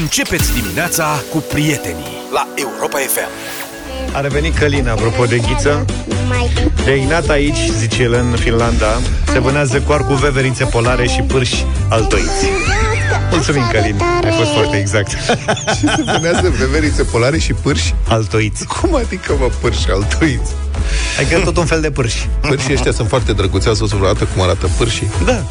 [0.00, 3.28] Începeți dimineața cu prietenii la Europa FM.
[4.12, 5.84] A revenit Călin, apropo de ghiță.
[6.84, 9.00] De Ignat aici, zice el în Finlanda,
[9.32, 12.44] se vânează coar cu veverințe polare și pârși altoiți.
[13.30, 14.00] Mulțumim, Călin.
[14.24, 15.10] Ai fost foarte exact.
[15.78, 17.94] Și se vânează veverițe polare și pârși?
[18.08, 18.64] Altoiți.
[18.64, 20.52] Cum adică, mă, pârși altoiți?
[21.20, 22.28] Adică tot un fel de pârși.
[22.40, 23.68] Pârșii ăștia sunt foarte drăguți.
[23.68, 25.10] Ați văzut vreodată cum arată pârșii?
[25.24, 25.42] Da.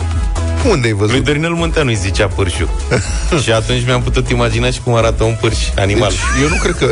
[0.70, 1.23] Unde ai Lui văzut?
[1.23, 2.70] Dorinel Munteanu îi zicea pârșu.
[3.43, 6.10] și atunci mi-am putut imagina și cum arată un pârș animal.
[6.10, 6.86] Deci, eu nu cred că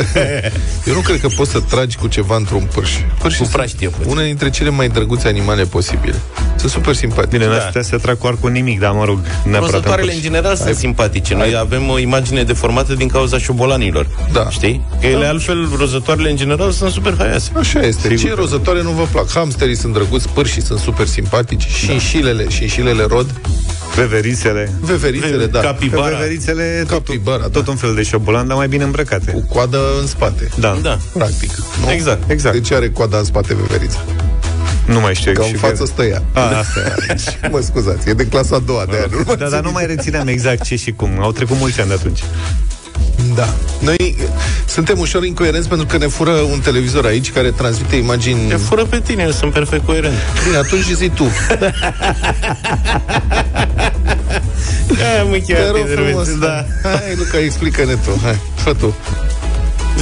[0.88, 2.90] eu nu cred că poți să tragi cu ceva într-un pârș.
[3.18, 4.08] Pârșii Cu sunt praștie poți.
[4.08, 6.14] Una dintre cele mai drăguțe animale posibile.
[6.56, 7.36] Sunt super simpatice.
[7.36, 7.52] Bine, Da.
[7.56, 10.22] n-aș putea să trag coar cu nimic, dar mă rog, neapărat în Rozătoarele în pârși.
[10.22, 11.34] general sunt simpatice.
[11.34, 14.06] Noi avem o imagine deformată din cauza șobolanilor.
[14.32, 14.50] Da.
[14.50, 14.84] Știi?
[15.00, 17.50] Că ele altfel, rozătoarele în general sunt super haioase.
[17.58, 18.00] Așa este.
[18.02, 19.30] Sigur Ce că- rozătoare nu vă plac?
[19.30, 23.40] Hamsterii sunt drăguți, pârșii sunt super simpatici, șinșilele, șinșilele rod,
[23.94, 24.72] Veverițele.
[24.80, 25.60] veverițele, da.
[25.60, 26.16] Capibara.
[26.16, 27.70] Veverițele, tot, Capibara, tot da.
[27.70, 29.30] un fel de șobolan, dar mai bine îmbrăcate.
[29.30, 30.48] Cu coadă în spate.
[30.58, 30.78] Da.
[30.82, 30.98] Da.
[31.12, 31.50] Practic.
[31.84, 31.90] Nu?
[31.90, 32.30] Exact.
[32.30, 32.54] Exact.
[32.54, 33.98] De ce are coada în spate veverița?
[34.86, 35.32] Nu mai știu.
[35.32, 36.22] Că și în față stă ea.
[36.32, 37.48] A, asta e.
[37.50, 39.06] Mă scuzați, e de clasa a doua de aia.
[39.10, 41.10] nu mai Da, dar nu mai rețineam exact ce și cum.
[41.20, 42.22] Au trecut mulți ani de atunci.
[43.34, 43.48] Da.
[43.78, 44.24] Noi eh,
[44.66, 48.48] suntem ușor incoerenți pentru că ne fură un televizor aici care transmite imagini...
[48.48, 50.14] Te fură pe tine, eu sunt perfect coerent.
[50.44, 51.24] Bine, atunci zi tu.
[55.12, 56.38] Aia mă Te rog frumos.
[56.38, 56.64] da.
[56.82, 58.20] Hai, Luca, explică-ne tu.
[58.22, 58.94] Hai, fă tu.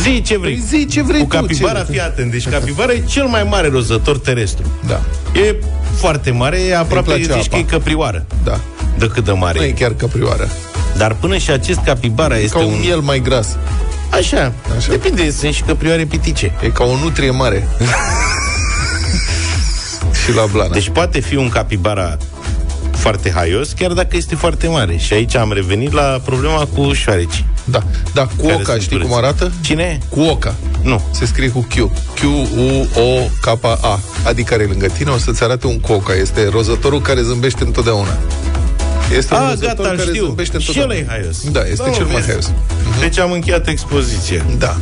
[0.02, 0.52] Zi ce vrei.
[0.54, 2.30] Păi zi ce vrei Cu tu, capibara, ce- fii atent.
[2.30, 4.64] Deci capibara e cel mai mare rozător terestru.
[4.86, 5.00] Da,
[5.40, 5.54] E
[5.96, 7.56] foarte mare, e aproape, Îi place zici apa.
[7.56, 8.26] că e căprioară.
[8.44, 8.60] da.
[8.98, 9.72] De cât de mare Nu e e.
[9.72, 10.48] chiar caprioară.
[10.96, 12.78] Dar până și acest capibara este Ca un un...
[12.80, 13.56] miel mai gras.
[14.10, 14.52] Așa.
[14.76, 14.90] Așa.
[14.90, 16.52] Depinde, sunt și căprioare pitice.
[16.62, 17.68] E ca o nutrie mare.
[20.24, 20.72] Și la blana.
[20.72, 22.16] Deci poate fi un capibara
[22.90, 24.96] foarte haios, chiar dacă este foarte mare.
[24.96, 27.44] Și aici am revenit la problema cu șoareci.
[27.64, 27.82] Da,
[28.14, 29.24] da, cu care oca, sunt știi cum urâți.
[29.24, 29.52] arată?
[29.60, 29.98] Cine?
[30.08, 30.54] Cu oca.
[30.82, 31.00] Nu.
[31.10, 31.90] Se scrie cu Q.
[32.14, 34.00] Q-U-O-K-A.
[34.24, 36.12] Adică are lângă tine, o să-ți arate un coca.
[36.12, 38.18] Este rozătorul care zâmbește întotdeauna.
[39.16, 40.24] Este un A, rozător gata, îl care știu.
[40.24, 40.92] zâmbește Și întotdeauna.
[40.94, 41.50] ăla e haios.
[41.50, 42.26] Da, este mă, cel mai vezi.
[42.26, 42.50] haios.
[43.00, 44.76] Deci am încheiat expoziția Da,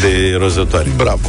[0.00, 0.88] de rozătoare.
[0.96, 1.28] bravo.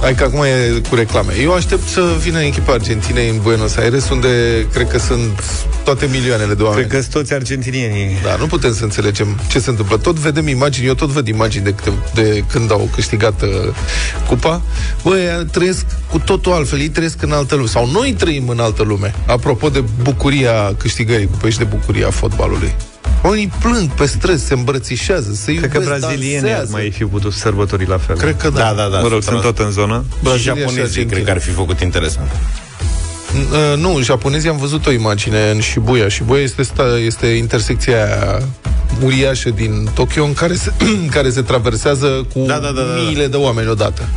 [0.00, 1.32] Hai că acum e cu reclame.
[1.42, 4.28] Eu aștept să vină echipa Argentinei în Buenos Aires, unde
[4.72, 5.42] cred că sunt
[5.84, 6.86] toate milioanele de oameni.
[6.86, 8.18] Cred că sunt toți argentinienii.
[8.22, 9.96] Da, nu putem să înțelegem ce se întâmplă.
[9.96, 13.48] Tot vedem imagini, eu tot văd imagini de, câte, de când au câștigat uh,
[14.28, 14.62] cupa.
[15.02, 17.68] Băi, trăiesc cu totul altfel, ei trăiesc în altă lume.
[17.68, 19.14] Sau noi trăim în altă lume.
[19.26, 22.74] Apropo de bucuria câștigării cupei și de bucuria fotbalului.
[23.22, 26.70] Oamenii plâng pe străzi, se îmbrățișează, se Cred iubesc, că brazilienii ar dansează.
[26.72, 28.16] mai fi putut sărbători la fel.
[28.16, 28.58] Cred că da.
[28.58, 28.98] Da, da, da.
[29.00, 29.24] Mă rog, 100%.
[29.24, 30.04] sunt tot în zonă.
[30.08, 31.12] Și Brazilia și japonezii Argentina.
[31.12, 32.30] cred că ar fi făcut interesant.
[33.34, 36.08] Uh, nu, japonezii am văzut o imagine în Shibuya.
[36.08, 38.38] Shibuya este, sta, este intersecția aia
[39.04, 40.72] uriașă din Tokyo în care se,
[41.16, 42.94] care se traversează cu Da, da, da, da.
[43.06, 44.08] miile de oameni odată.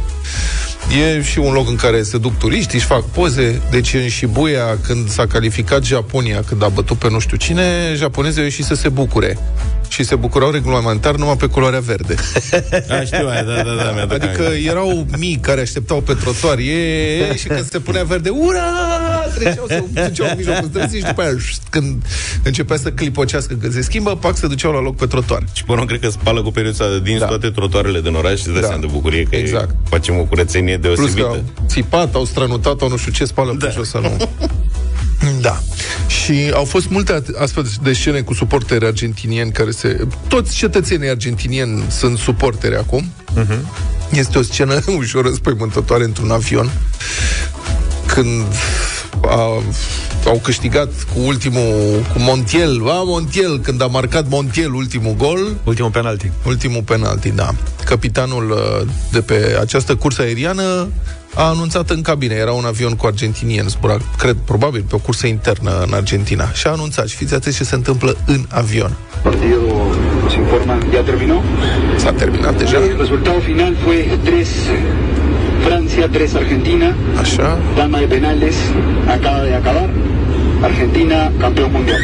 [0.91, 3.61] E și un loc în care se duc turiști, își fac poze.
[3.71, 8.39] Deci în Shibuya, când s-a calificat Japonia, când a bătut pe nu știu cine, japonezii
[8.39, 9.37] au ieșit să se bucure.
[9.87, 12.15] Și se bucurau regulamentar numai pe culoarea verde.
[12.99, 14.69] A, știu aia, da, da, da, mi-aduc Adică aminte.
[14.69, 18.61] erau mii care așteptau pe trotuar e, e, și când se punea verde, ura!
[19.35, 22.03] Treceau, se duceau în mijlocul străzii și după aia, șt, când
[22.43, 25.43] începea să clipocească, când se schimbă, pac, se duceau la loc pe trotuar.
[25.53, 27.25] Și până cred că spală cu periuța de dinți Da.
[27.25, 28.67] toate trotuarele din oraș și îți dai Da.
[28.67, 29.69] seama de bucurie că Exact.
[29.69, 31.27] e, facem o curățenie Plus că deosebită.
[31.27, 33.65] au țipat, au strănutat, au nu știu ce spală da.
[33.65, 34.09] pe jos să nu...
[35.41, 35.61] Da.
[36.07, 40.07] Și au fost multe at- astfel de scene cu suporteri argentinieni care se...
[40.27, 43.05] Toți cetățenii argentinieni sunt suporteri acum.
[43.37, 43.59] Uh-huh.
[44.11, 46.71] Este o scenă ușor înspăimântătoare într-un avion
[48.05, 48.45] când
[49.25, 49.63] a,
[50.25, 55.91] au câștigat cu ultimul, cu Montiel, a, Montiel, când a marcat Montiel ultimul gol, Ultimul
[55.91, 56.31] penalti.
[56.45, 57.53] Ultimul penalti, da.
[57.85, 60.87] Capitanul uh, de pe această cursă aeriană
[61.35, 65.27] a anunțat în cabine, era un avion cu argentinieni, zbura, cred, probabil, pe o cursă
[65.27, 66.51] internă în Argentina.
[66.51, 68.97] Și a anunțat, și fiți atenți ce se întâmplă în avion.
[69.23, 69.71] partido
[70.21, 71.41] nos informan ya terminó.
[71.95, 72.77] S-a terminat deja?
[72.77, 74.45] El resultado final fue 3
[75.65, 76.95] Francia, 3 Argentina.
[77.19, 77.57] Așa.
[77.75, 78.55] Tanda de penales
[79.07, 79.89] acaba de acabar.
[80.61, 82.01] Argentina campeón mundial.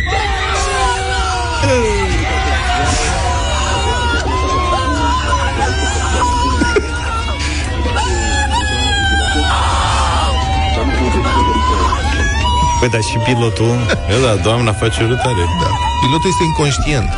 [12.80, 13.76] Păi, dar și pilotul...
[14.14, 15.44] Eu, da, doamna face râtare.
[15.62, 15.70] Da.
[16.02, 17.10] Pilotul este inconștient.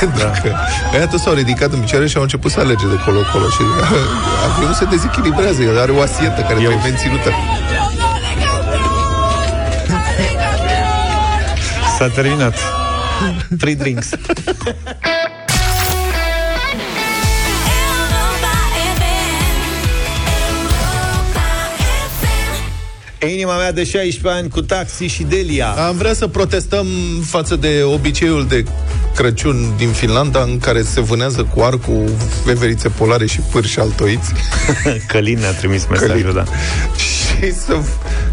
[0.00, 0.30] Pentru Da.
[0.42, 0.50] că
[0.92, 3.48] aia toți s-au ridicat în picioare și au început să alege de colo-colo.
[3.48, 3.62] Și
[4.48, 7.30] avionul se dezechilibrează, el are o asietă care Eu- trebuie menținută.
[11.98, 12.54] S-a terminat.
[13.58, 14.08] Free drinks.
[23.26, 25.68] Inima mea de 16 ani cu taxi și Delia.
[25.68, 26.86] Am vrea să protestăm
[27.24, 28.64] față de obiceiul de
[29.14, 32.10] Crăciun din Finlanda în care se vânează cu arcul
[32.44, 34.32] veverițe polare și pârși altoiți.
[35.08, 36.34] Călin ne-a trimis mesajul, Călin.
[36.34, 36.44] da.
[36.96, 37.76] și să,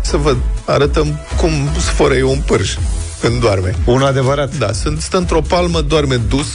[0.01, 0.35] să vă
[0.65, 2.75] arătăm cum sfărăie un pârș
[3.21, 3.75] când doarme.
[3.85, 4.57] Unul adevărat.
[4.57, 6.47] Da, sunt, stă într-o palmă, doarme dus,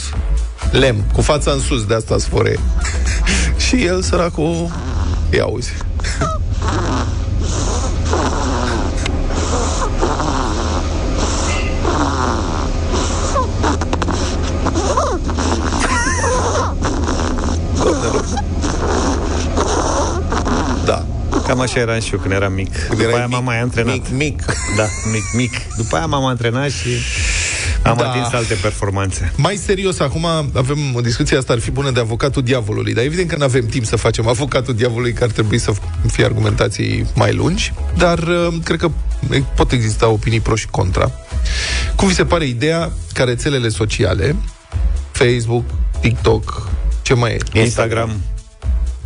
[0.71, 2.59] lem, cu fața în sus, de asta sfărăie.
[3.67, 4.71] și el, săracul,
[5.33, 5.45] ia
[18.05, 18.33] auzi.
[20.85, 21.05] Da.
[21.47, 22.87] Cam așa eram și eu când eram mic.
[22.89, 23.93] După erai aia m-am mic, mai antrenat.
[23.93, 24.45] mic, mic.
[24.77, 25.51] Da, mic, mic.
[25.77, 26.89] După aia m-am antrenat și
[27.83, 28.09] am Da.
[28.09, 29.31] atins alte performanțe.
[29.35, 33.29] Mai serios, acum avem o discuție asta ar fi bună de avocatul diavolului, dar evident
[33.29, 35.71] că nu avem timp să facem avocatul diavolului, că ar trebui să
[36.07, 38.89] fie argumentații mai lungi, dar uh, cred că
[39.55, 41.11] pot exista opinii pro și contra.
[41.95, 44.35] Cum vi se pare ideea ca rețelele sociale,
[45.11, 45.63] Facebook,
[45.99, 46.69] TikTok,
[47.11, 47.59] ce mai e?
[47.59, 48.21] Instagram,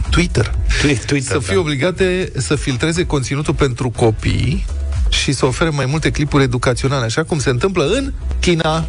[0.09, 1.59] Twitter, Twi- Twitter, să fie da.
[1.59, 4.65] obligate să filtreze conținutul pentru copii
[5.09, 8.85] și să ofere mai multe clipuri educaționale, așa cum se întâmplă în China.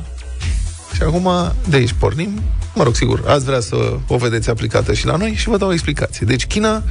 [0.95, 1.31] Și acum
[1.69, 2.43] de aici pornim.
[2.75, 3.77] Mă rog, sigur, ați vrea să
[4.07, 6.27] o vedeți aplicată și la noi și vă dau o explicație.
[6.27, 6.83] Deci China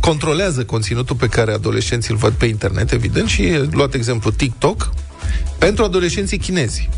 [0.00, 4.92] controlează conținutul pe care adolescenții îl văd pe internet, evident, și e luat exemplu TikTok
[5.58, 6.88] pentru adolescenții chinezi.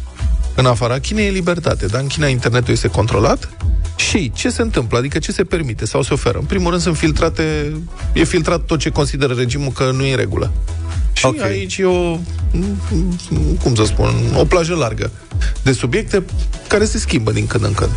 [0.59, 3.49] În afara Chinei e libertate, dar în China internetul este controlat
[3.97, 4.99] și ce se întâmplă?
[4.99, 6.39] Adică ce se permite sau se oferă?
[6.39, 7.73] În primul rând sunt filtrate,
[8.13, 10.53] e filtrat tot ce consideră regimul că nu e în regulă.
[11.13, 11.35] Și Ok.
[11.35, 11.51] okay.
[11.51, 12.19] aici e o,
[13.63, 15.11] cum să spun, o plajă largă
[15.63, 16.25] de subiecte
[16.67, 17.91] care se schimbă din când în când.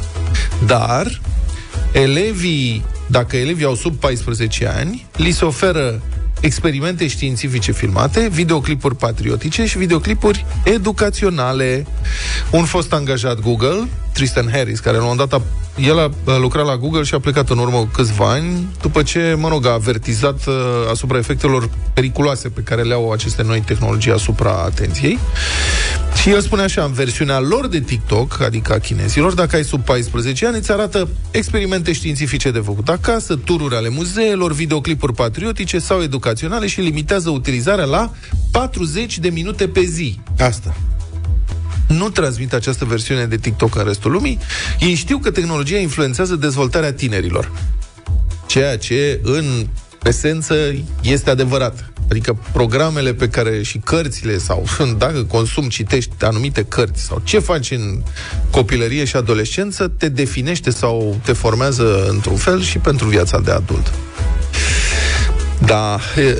[0.65, 1.21] Dar
[1.91, 6.01] elevii, dacă elevii au sub 14 ani, li se oferă
[6.41, 11.85] experimente științifice filmate, videoclipuri patriotice și videoclipuri educaționale.
[12.51, 15.43] Un fost angajat Google, Tristan Harris, care la un moment dat a,
[15.81, 19.01] el a a lucrat la Google și a plecat în urmă cu câțiva ani, după
[19.03, 20.53] ce, mă rog, a avertizat uh,
[20.91, 25.19] asupra efectelor periculoase pe care le au aceste noi tehnologii asupra atenției.
[26.15, 29.83] Și el spune așa, în versiunea lor de TikTok, adică a chinezilor, dacă ai sub
[29.83, 36.01] 14 ani, îți arată experimente științifice de făcut acasă, tururi ale muzeelor, videoclipuri patriotice sau
[36.01, 38.11] educaționale și limitează utilizarea la
[38.51, 40.19] 40 de minute pe zi.
[40.37, 40.75] Asta.
[41.87, 44.39] Nu transmit această versiune de TikTok în restul lumii.
[44.79, 47.51] Ei știu că tehnologia influențează dezvoltarea tinerilor.
[48.47, 49.67] Ceea ce, în
[50.03, 50.55] esență,
[51.01, 51.90] este adevărat.
[52.11, 54.65] Adică programele pe care și cărțile sau
[54.97, 58.01] dacă consum, citești anumite cărți sau ce faci în
[58.49, 63.93] copilărie și adolescență, te definește sau te formează într-un fel și pentru viața de adult.
[65.65, 66.37] Da, e,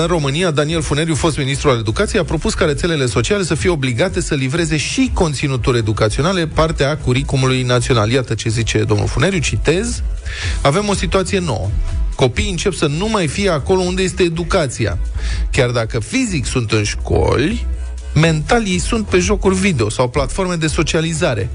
[0.00, 3.70] în România, Daniel Funeriu, fost ministru al educației, a propus ca rețelele sociale să fie
[3.70, 8.10] obligate să livreze și conținuturi educaționale, partea a curicumului național.
[8.10, 10.02] Iată ce zice domnul Funeriu, citez,
[10.62, 11.68] avem o situație nouă.
[12.18, 14.98] Copiii încep să nu mai fie acolo unde este educația.
[15.50, 17.66] Chiar dacă fizic sunt în școli,
[18.14, 21.50] mental ei sunt pe jocuri video sau platforme de socializare.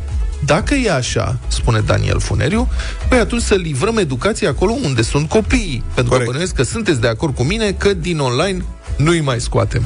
[0.45, 2.69] Dacă e așa, spune Daniel Funeriu,
[3.09, 5.83] păi atunci să livrăm educația acolo unde sunt copiii.
[5.93, 6.25] Pentru Corect.
[6.25, 8.65] că bănuiesc că sunteți de acord cu mine că din online
[8.97, 9.85] nu-i mai scoatem.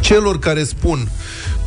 [0.00, 1.08] Celor care spun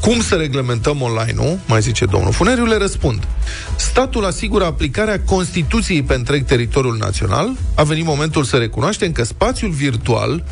[0.03, 3.27] cum să reglementăm online-ul, mai zice domnul Funeriu, le răspund.
[3.75, 7.51] Statul asigură aplicarea Constituției pe întreg teritoriul național.
[7.75, 10.43] A venit momentul să recunoaștem că spațiul virtual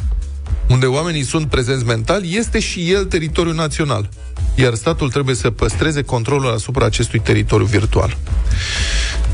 [0.70, 4.10] unde oamenii sunt prezenți mental, este și el teritoriul național.
[4.56, 8.18] Iar statul trebuie să păstreze controlul asupra acestui teritoriu virtual.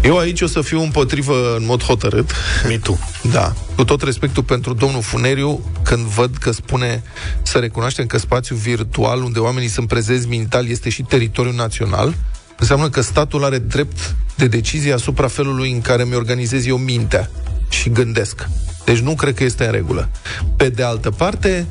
[0.03, 2.31] Eu aici o să fiu împotrivă în mod hotărât.
[2.67, 2.99] Mi tu.
[3.31, 3.53] Da.
[3.75, 7.03] Cu tot respectul pentru domnul Funeriu, când văd că spune
[7.41, 12.13] să recunoaștem că spațiul virtual unde oamenii sunt prezenți mental este și teritoriul național,
[12.57, 17.29] înseamnă că statul are drept de decizie asupra felului în care mi-organizez eu mintea
[17.69, 18.47] și gândesc.
[18.85, 20.09] Deci nu cred că este în regulă.
[20.55, 21.65] Pe de altă parte,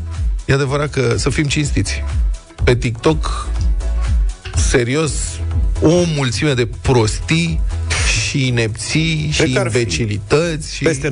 [0.44, 2.02] e adevărat că să fim cinstiți.
[2.64, 3.48] Pe TikTok,
[4.56, 5.12] serios,
[5.82, 7.60] o mulțime de prostii
[8.28, 10.82] și inepții Cred și că ar fi imbecilități și...
[10.84, 11.10] Peste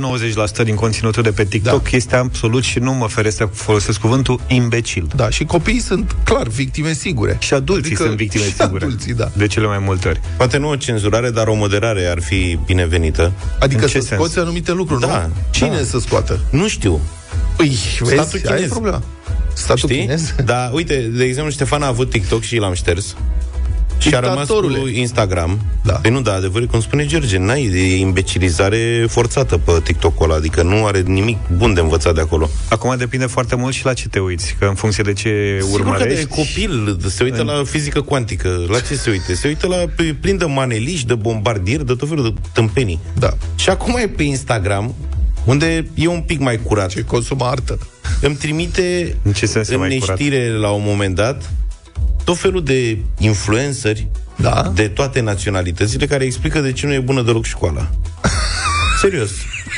[0.61, 1.97] 90% din conținutul de pe TikTok Da.
[1.97, 5.07] este absolut și nu mă feresc să folosesc cuvântul imbecil.
[5.17, 7.37] Da, și copiii sunt, clar, victime sigure.
[7.41, 8.85] Și adulții sunt victime și sigure.
[8.85, 9.31] adulții, da.
[9.37, 10.21] De cele mai multe ori.
[10.37, 13.33] Poate nu o cenzurare, dar o moderare ar fi binevenită.
[13.61, 14.21] Adică În să ce sens?
[14.21, 15.33] scoți anumite lucruri, Da, nu?
[15.51, 15.85] Cine da.
[15.85, 16.41] să scoată?
[16.51, 17.01] Nu știu.
[17.57, 18.69] Păi, vezi, Statul aia e chinez.
[18.71, 19.03] problema.
[19.55, 20.01] Statul Știi?
[20.01, 20.35] chinez?
[20.45, 23.17] Da, uite, de exemplu, Ștefan a avut TikTok și l-am șters.
[23.99, 24.99] și a rămas cu Dictatorule.
[24.99, 25.61] Instagram.
[25.83, 25.93] Da.
[25.93, 30.63] Păi nu, da, adevărul, cum spune George, n-ai, e imbecilizare forțată pe TikTok-ul ăla, adică
[30.63, 32.49] nu are nimic bun de învățat de acolo.
[32.71, 35.79] Acum depinde foarte mult și la ce te uiți, că în funcție de ce Sigur
[35.81, 36.27] că de urmărești...
[36.27, 38.65] copil se uită la fizică cuantică.
[38.69, 39.35] La ce se uită?
[39.35, 42.99] Se uită la pe- plin de maneliși, de bombardieri, de tot felul de tâmpenii.
[43.19, 43.31] Da.
[43.55, 44.95] Și acum e pe Instagram,
[45.45, 46.89] unde e un pic mai curat.
[46.91, 47.79] Ce consumă artă.
[48.21, 50.19] Îmi trimite În ce sens e în mai curat?
[50.19, 51.51] neștire la un moment dat
[52.25, 54.73] tot felul de influenceri Da.
[54.75, 57.91] de toate naționalitățile care explică de ce nu e bună deloc școala.
[59.03, 59.31] Serios.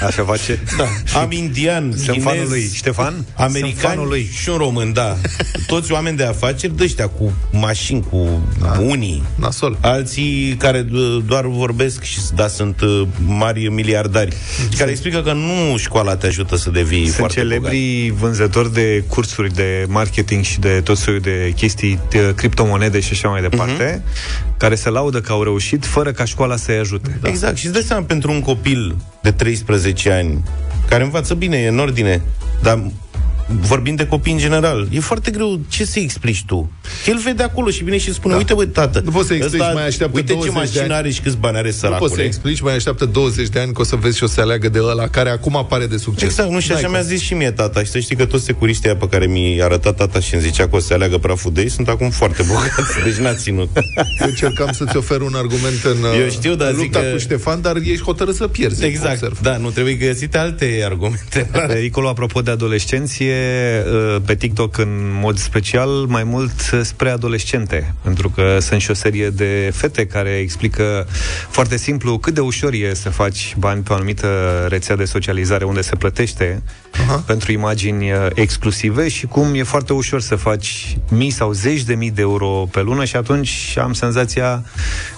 [0.07, 0.59] Așa face?
[0.77, 1.19] Da.
[1.21, 2.71] Am indian, Sunt chinez, fanul lui.
[2.75, 3.13] Ștefan?
[3.13, 4.31] Sunt American fanul lui.
[4.43, 5.17] și un român, da.
[5.67, 8.79] Toți oameni de afaceri de ăștia cu mașini, cu da.
[8.81, 9.23] unii.
[9.35, 9.79] Nasol.
[9.81, 14.37] Alții care do- doar vorbesc și da, sunt uh, mari miliardari.
[14.79, 17.53] Care explică că nu școala te ajută să devii Sunt foarte bogat.
[17.59, 23.09] celebri vânzători de cursuri de marketing și de tot soiul de chestii, de criptomonede și
[23.13, 24.57] așa mai departe, Mhm.
[24.57, 27.19] care se laudă că au reușit fără ca școala să-i ajute.
[27.23, 27.29] Da.
[27.29, 27.57] Exact.
[27.57, 28.97] Și îți dai seama pentru un copil
[29.27, 30.43] de 13 ani
[30.89, 32.23] care învață bine, e în ordine,
[32.63, 32.83] dar
[33.47, 36.71] vorbind de copii în general, e foarte greu ce să explici tu.
[37.07, 38.39] El vede acolo și vine și spune, Da.
[38.39, 40.83] uite bă, tată, Nu poți să explici, ăsta- mai așteaptă uite ce 20 de mașină
[40.83, 40.93] ani.
[40.93, 42.23] are și câți bani are Nu poți să săracule.
[42.23, 44.79] explici, mai așteaptă 20 de ani că o să vezi și o să aleagă de
[44.83, 46.29] ăla care acum apare de succes.
[46.29, 46.97] Exact, nu și N-ai așa cum.
[46.97, 49.63] mi-a zis și mie tata Și să știi că toți securiștii aia pe care mi-i
[49.63, 52.43] arătat tata Și îmi zicea că o să aleagă praful de ei Sunt acum foarte
[52.47, 53.69] bogați, deci n-a ținut
[54.21, 57.07] Eu încercam să-ți ofer un argument în uh, Eu știu, dar în zic lupta că-
[57.13, 58.85] cu Ștefan, dar ești hotărât să pierzi.
[58.85, 59.41] Exact, observ.
[59.41, 63.36] da, nu trebuie găsite alte argumente Pericolul, apropo de adolescenți, e uh,
[64.25, 68.95] pe TikTok în mod special mai mult uh, spre adolescente, pentru că sunt și o
[68.95, 71.07] serie de fete care explică
[71.49, 74.29] foarte simplu cât de ușor e să faci bani pe o anumită
[74.69, 76.63] rețea de socializare unde se plătește
[77.07, 77.23] Aha.
[77.27, 81.95] pentru imagini uh, exclusive și cum e foarte ușor să faci mii sau zeci de
[81.95, 84.65] mii de euro pe lună și atunci am senzația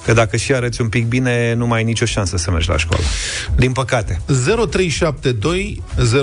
[0.05, 2.77] că dacă și arăți un pic bine, nu mai ai nicio șansă să mergi la
[2.77, 3.03] școală.
[3.57, 4.21] Din păcate.
[4.27, 5.83] 0372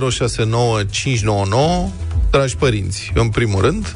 [0.09, 1.85] 069 599
[2.32, 3.96] Dragi părinți, în primul rând,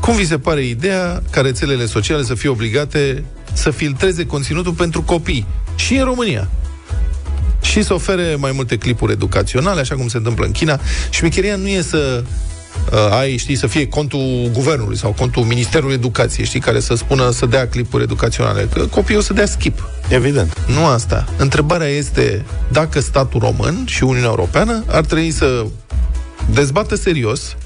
[0.00, 5.02] cum vi se pare ideea ca rețelele sociale să fie obligate să filtreze conținutul pentru
[5.02, 6.48] copii și în România?
[7.62, 10.80] Și să ofere mai multe clipuri educaționale, așa cum se întâmplă în China.
[11.10, 12.24] Și micheria nu e să
[12.92, 17.30] uh, ai, știi, să fie contul guvernului sau contul Ministerului Educației, știi, care să spună
[17.30, 18.68] să dea clipuri educaționale.
[18.72, 19.88] Că copiii o să dea skip.
[20.08, 21.24] Evident Nu asta.
[21.36, 25.66] Întrebarea este dacă statul român și Uniunea Europeană ar trebui să
[26.52, 27.56] dezbată serios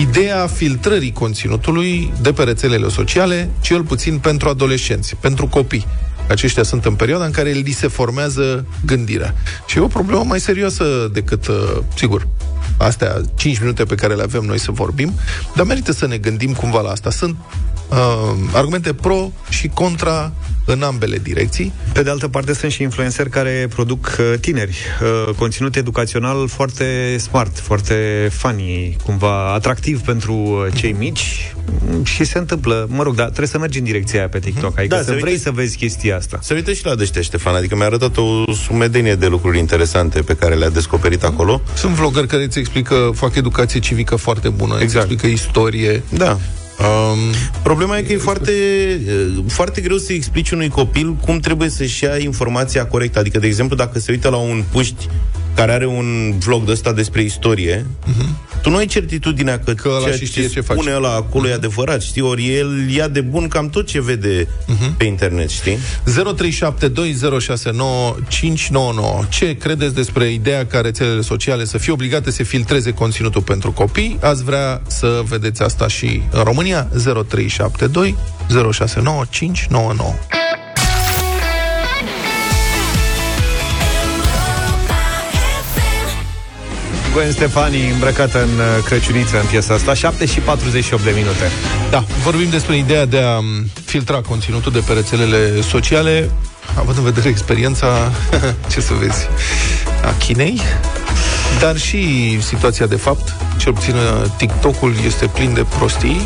[0.00, 5.86] ideea filtrării conținutului de pe rețelele sociale, cel puțin pentru adolescenți, pentru copii.
[6.28, 9.34] Aceștia sunt în perioada în care li se formează gândirea.
[9.66, 12.28] Și e o problemă mai serioasă decât, uh, sigur,
[12.78, 15.12] astea 5 minute pe care le avem noi să vorbim,
[15.54, 17.10] dar merită să ne gândim cumva la asta.
[17.10, 17.36] Sunt
[17.88, 17.96] uh,
[18.52, 20.32] argumente pro și contra
[20.64, 21.72] în ambele direcții.
[21.92, 24.78] Pe de altă parte, sunt și influenceri care produc uh, tineri,
[25.26, 31.54] uh, conținut educațional foarte smart, foarte funny, cumva atractiv pentru uh, cei mici
[31.90, 34.78] mm, și se întâmplă, mă rog, dar trebuie să mergi în direcția aia pe TikTok,
[34.78, 36.38] adică Da, să se vrei uite- să vezi chestia asta.
[36.42, 40.34] Se uită și la deștea, Ștefan, adică mi-a arătat o sumedenie de lucruri interesante pe
[40.34, 41.60] care le-a descoperit acolo.
[41.74, 44.82] Sunt vloggeri care îți explică, fac educație civică foarte bună, exact.
[44.82, 45.04] Exact.
[45.10, 46.02] îți explică istorie.
[46.08, 46.38] Da.
[46.78, 47.18] Um,
[47.62, 48.52] Problema e că e foarte,
[49.46, 53.18] foarte greu să explici unui copil cum trebuie să-și ia informația corectă.
[53.18, 55.08] Adică, de exemplu, dacă se uită la un puști
[55.58, 58.26] care are un vlog de ăsta despre istorie, uh-huh.
[58.62, 60.94] tu nu ai certitudinea că, Că ăla ceea și știe ce ce spune face.
[60.94, 62.22] ăla acolo e adevărat, știi?
[62.22, 64.96] Ori el ia de bun cam tot ce vede uh-huh.
[64.96, 65.78] pe internet, știi?
[65.78, 65.80] 0372069599.
[69.28, 74.18] Ce credeți despre ideea ca rețelele sociale să fie obligate să filtreze conținutul pentru copii?
[74.20, 76.88] Ați vrea să vedeți asta și în România?
[77.28, 78.16] 0372
[78.72, 80.14] 069599.
[87.12, 91.50] Gwen Stefani îmbrăcată în uh, crăciuniță în piesa asta, 7 și 48 de minute.
[91.90, 96.30] Da, vorbim despre ideea de a m, filtra conținutul de pe rețelele sociale,
[96.78, 97.86] având în vedere experiența,
[98.72, 99.28] ce să vezi,
[100.04, 100.60] a Chinei,
[101.60, 106.20] dar și situația de fapt, cel puțin uh, TikTok-ul este plin de prostii,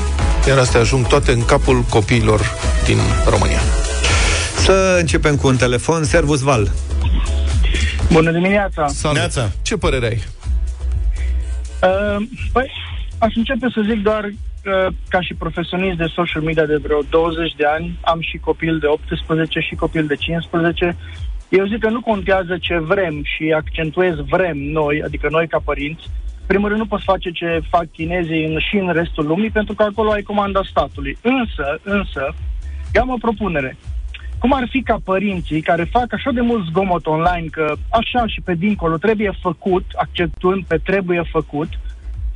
[0.49, 2.99] iar astea ajung toate în capul copiilor din
[3.29, 3.61] România.
[4.65, 6.05] Să începem cu un telefon.
[6.05, 6.71] Servus Val.
[8.13, 8.87] Bună dimineața!
[8.87, 9.17] Salut.
[9.17, 9.51] Neața.
[9.63, 10.23] Ce părere ai?
[11.83, 12.17] Uh,
[12.53, 12.71] păi,
[13.19, 14.31] aș începe să zic doar
[14.63, 18.79] că, ca și profesionist de social media de vreo 20 de ani, am și copil
[18.79, 20.97] de 18 și copil de 15.
[21.49, 26.11] Eu zic că nu contează ce vrem și accentuez vrem noi, adică noi ca părinți.
[26.47, 29.83] Primul rând nu poți face ce fac chinezii în, și în restul lumii, pentru că
[29.83, 31.17] acolo ai comanda statului.
[31.23, 32.35] Însă, însă,
[32.93, 33.77] Eu am o propunere.
[34.43, 38.41] Cum ar fi ca părinții care fac așa de mult zgomot online că așa și
[38.41, 41.69] pe dincolo trebuie făcut, acceptând pe trebuie făcut,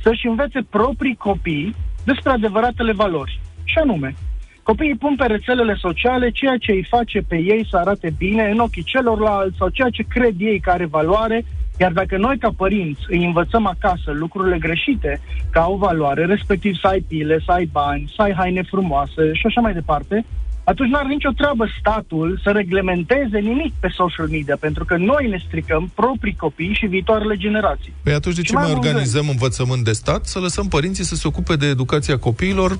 [0.01, 3.39] să-și învețe proprii copii despre adevăratele valori.
[3.63, 4.15] Și anume,
[4.63, 8.59] copiii pun pe rețelele sociale ceea ce îi face pe ei să arate bine în
[8.59, 11.45] ochii celorlalți sau ceea ce cred ei că are valoare,
[11.79, 15.19] iar dacă noi ca părinți îi învățăm acasă lucrurile greșite
[15.51, 19.45] ca au valoare, respectiv să ai pile, să ai bani, să ai haine frumoase și
[19.45, 20.25] așa mai departe,
[20.71, 25.27] atunci nu are nicio treabă statul să reglementeze nimic pe social media, pentru că noi
[25.29, 27.93] ne stricăm proprii copii și viitoarele generații.
[28.03, 29.33] Păi atunci de ce mai, mai organizăm gând?
[29.33, 30.25] învățământ de stat?
[30.25, 32.79] Să lăsăm părinții să se ocupe de educația copiilor,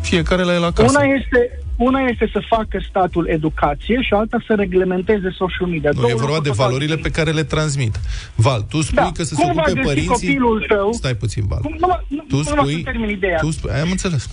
[0.00, 0.98] fiecare la el acasă.
[0.98, 5.90] Una este, una este să facă statul educație și alta să reglementeze social media.
[5.94, 8.00] Nu, e vorba de valorile pe care le transmit.
[8.34, 9.10] Val, tu spui da.
[9.14, 10.08] că să se ocupe părinții...
[10.08, 10.92] Copilul tău...
[10.92, 11.60] Stai puțin, Val.
[11.60, 12.84] Cum, nu, nu, tu spui...
[12.98, 13.38] Nu ideea.
[13.38, 13.70] Tu spui...
[13.72, 14.28] Ai, am înțeles.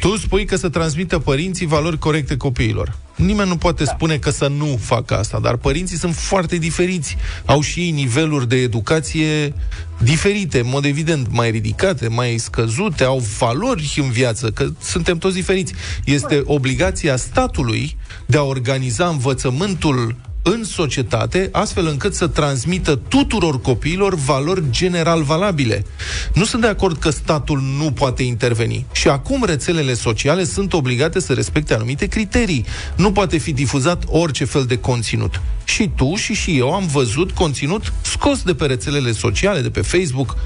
[0.00, 2.96] Tu spui că să transmită părinții valori corecte copiilor.
[3.16, 3.90] Nimeni nu poate da.
[3.90, 7.16] spune că să nu facă asta, dar părinții sunt foarte diferiți.
[7.44, 9.54] Au și ei niveluri de educație
[9.98, 15.34] diferite, în mod evident, mai ridicate, mai scăzute, au valori în viață, că suntem toți
[15.34, 15.74] diferiți.
[16.04, 20.16] Este obligația statului de a organiza învățământul
[20.52, 25.84] în societate, astfel încât să transmită tuturor copiilor valori general valabile.
[26.34, 28.86] Nu sunt de acord că statul nu poate interveni.
[28.92, 32.64] Și acum rețelele sociale sunt obligate să respecte anumite criterii.
[32.96, 35.40] Nu poate fi difuzat orice fel de conținut.
[35.64, 39.80] Și tu și și eu am văzut conținut scos de pe rețelele sociale, de pe
[39.80, 40.36] Facebook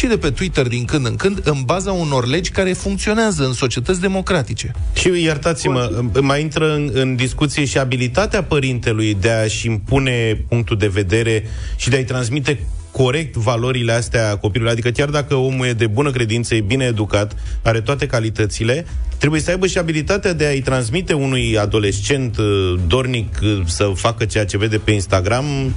[0.00, 3.52] și de pe Twitter din când în când, în baza unor legi care funcționează în
[3.52, 4.70] societăți democratice.
[4.94, 10.76] Și iertați-mă, mai intră în, în discuție și abilitatea părintelui de a a-și impune punctul
[10.76, 11.44] de vedere
[11.76, 14.72] și de a-i transmite corect valorile astea copilului.
[14.72, 18.86] Adică chiar dacă omul e de bună credință, e bine educat, are toate calitățile,
[19.18, 24.24] trebuie să aibă și abilitatea de a-i transmite unui adolescent uh, dornic uh, să facă
[24.24, 25.74] ceea ce vede pe Instagram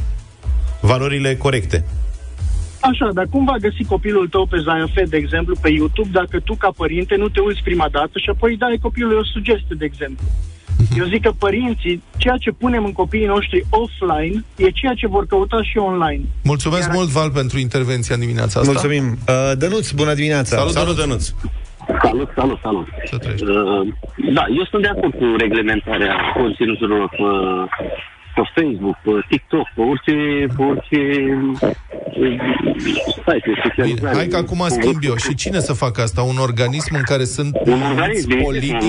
[0.79, 1.83] valorile corecte.
[2.89, 6.53] Așa, dar cum va găsi copilul tău pe Zion de exemplu, pe YouTube, dacă tu,
[6.55, 10.25] ca părinte, nu te uiți prima dată și apoi dai copilului o sugestie, de exemplu?
[10.77, 10.99] Mhm.
[10.99, 15.25] Eu zic că părinții, ceea ce punem în copiii noștri offline, e ceea ce vor
[15.25, 16.23] căuta și online.
[16.43, 16.95] Mulțumesc Iar...
[16.95, 18.71] mult, Val, pentru intervenția în dimineața asta.
[18.71, 19.05] Mulțumim.
[19.27, 20.57] Uh, Dănuț, bună dimineața.
[20.57, 21.23] Salut, salut Dănuț.
[22.01, 22.87] Salut, salut, salut.
[23.13, 23.87] Uh,
[24.33, 27.23] da, eu sunt de acord cu reglementarea conținuturilor pe,
[28.35, 30.99] pe Facebook, pe TikTok, pe orice, pe orice
[33.83, 35.15] Bine, hai că acum schimb eu.
[35.15, 36.21] Și cine să facă asta?
[36.21, 38.81] Un organism în care sunt un numiți politic?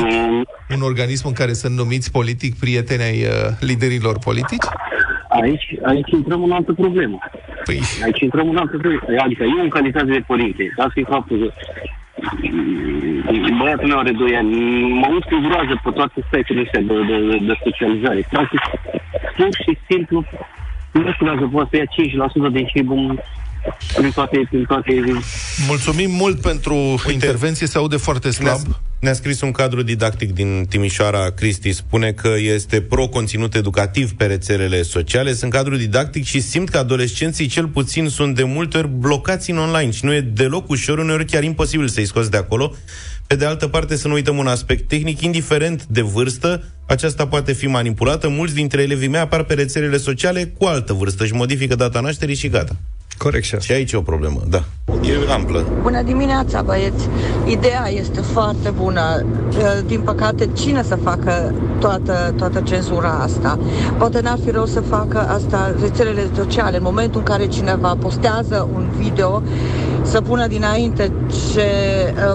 [0.75, 3.31] Un organism în care sunt numiți politic prieteni ai uh,
[3.61, 4.67] liderilor politici?
[5.29, 7.19] Aici, aici intrăm în altă problemă.
[7.65, 7.81] Păi...
[8.05, 9.23] Aici intrăm în altă problemă.
[9.25, 12.04] Adică eu în calitate de părinte, dat fi faptul că mm,
[13.59, 14.53] băiatul meu are 2 ani,
[15.01, 18.27] mă uit cu groază pe toate site-urile astea de, de, de socializare.
[18.31, 18.61] Practic,
[19.37, 20.25] pur și simplu,
[20.93, 22.83] nu știu dacă poate să ia 5% din ce
[23.65, 25.03] bun prin toate, prin toate...
[25.69, 28.61] Mulțumim mult pentru Uite, intervenție, se aude foarte slab.
[28.67, 34.25] Ne-a, ne-a scris un cadru didactic din Timișoara, Cristi, spune că este pro-conținut educativ pe
[34.25, 38.89] rețelele sociale, sunt cadru didactic și simt că adolescenții cel puțin sunt de multe ori
[38.89, 42.75] blocați în online și nu e deloc ușor, uneori chiar imposibil să-i scoți de acolo.
[43.27, 47.53] Pe de altă parte, să nu uităm un aspect tehnic, indiferent de vârstă, aceasta poate
[47.53, 48.29] fi manipulată.
[48.29, 52.35] Mulți dintre elevii mei apar pe rețelele sociale cu altă vârstă și modifică data nașterii
[52.35, 52.77] și gata.
[53.19, 53.67] Corect și asta.
[53.67, 54.63] Și aici e o problemă, da.
[55.03, 55.65] E amplă.
[55.83, 57.09] Bună dimineața, băieți!
[57.47, 59.25] Ideea este foarte bună.
[59.87, 63.59] Din păcate, cine să facă toată, toată cenzura asta?
[63.99, 66.77] Poate n-ar fi rău să facă asta rețelele sociale.
[66.77, 69.43] În momentul în care cineva postează un video,
[70.05, 71.13] să pună dinainte
[71.53, 71.69] ce,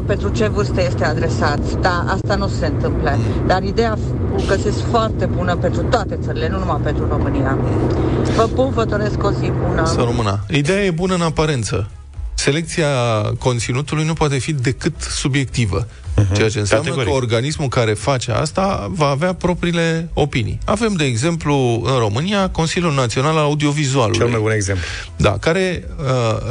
[0.05, 1.73] pentru ce vârstă este adresat.
[1.81, 3.17] Da, asta nu se întâmplă.
[3.47, 3.97] Dar ideea
[4.35, 7.57] o găsesc foarte bună pentru toate țările, nu numai pentru România.
[8.35, 9.85] Vă pup, vă doresc o zi bună.
[9.85, 10.39] Să rămână.
[10.49, 11.89] Ideea e bună în aparență.
[12.33, 12.87] Selecția
[13.39, 15.87] conținutului nu poate fi decât subiectivă.
[16.21, 16.35] Uh-huh.
[16.35, 17.13] Ceea ce înseamnă Categoric.
[17.13, 20.59] că organismul care face asta va avea propriile opinii.
[20.65, 24.17] Avem, de exemplu, în România, Consiliul Național al Audiovizualului.
[24.17, 24.85] Cel mai bun exemplu.
[25.15, 26.05] Da, care uh,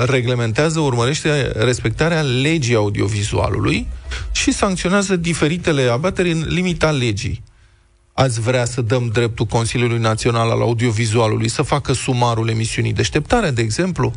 [0.07, 3.87] reglementează, urmărește respectarea legii audiovizualului
[4.33, 7.43] și sancționează diferitele abateri în limita legii
[8.19, 13.63] ați vrea să dăm dreptul Consiliului Național al Audiovizualului să facă sumarul emisiunii Deșteptare, de
[13.63, 14.13] exemplu?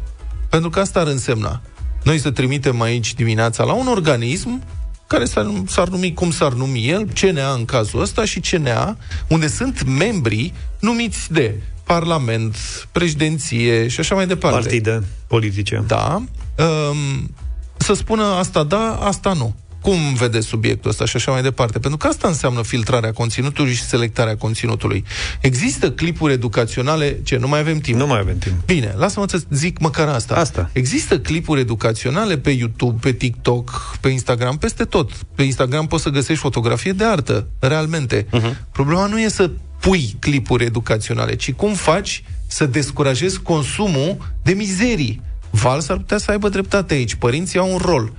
[0.50, 1.62] Pentru că asta ar însemna.
[2.04, 4.64] Noi să trimitem aici dimineața la un organism
[5.12, 8.98] care s-ar, s-ar numi cum s-ar numi el, CNA în cazul ăsta și CNA,
[9.28, 12.56] unde sunt membri numiți de Parlament,
[12.92, 14.60] președinție și așa mai departe.
[14.60, 15.84] Partide politice.
[15.88, 16.24] Da.
[16.58, 17.30] Um,
[17.78, 19.56] să spună asta da, asta nu.
[19.82, 21.80] Cum vedeți subiectul ăsta și așa mai departe.
[21.80, 25.06] Pentru că asta înseamnă filtrarea conținutului și selectarea conținutului.
[25.40, 27.98] Există clipuri educaționale, ce, nu mai avem timp?
[27.98, 28.66] Nu mai avem timp.
[28.66, 30.36] Bine, lasă-mă să zic măcar asta.
[30.36, 30.70] Asta.
[30.74, 35.12] Există clipuri educaționale pe YouTube, pe TikTok, pe Instagram, peste tot.
[35.36, 38.26] Pe Instagram poți să găsești fotografie de artă, realmente.
[38.26, 38.72] Uh-huh.
[38.72, 45.22] Problema nu e să pui clipuri educaționale, ci cum faci să descurajezi consumul de mizerii.
[45.50, 47.16] Val s-ar putea să aibă dreptate aici.
[47.16, 48.14] Părinții au un rol.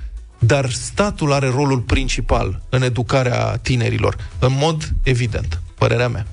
[0.46, 5.60] Dar statul are rolul principal în educarea tinerilor, în mod evident.
[5.78, 6.26] Părerea mea.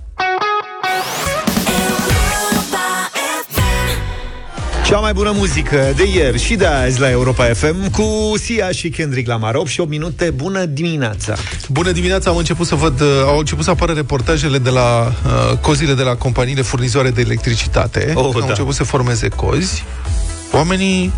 [4.85, 8.89] Cea mai bună muzică de ieri și de azi la Europa FM cu Sia și
[8.89, 9.55] Kendrick Lamar.
[9.55, 10.29] 8 și 8 minute.
[10.29, 11.35] Bună dimineața!
[11.67, 12.29] Bună dimineața!
[12.29, 16.03] Am început să văd, uh, au început să apară reportajele de la uh, cozile de
[16.03, 18.13] la companiile furnizoare de electricitate.
[18.15, 18.45] Oh, au da.
[18.47, 19.83] început să formeze cozi.
[20.51, 21.11] Oamenii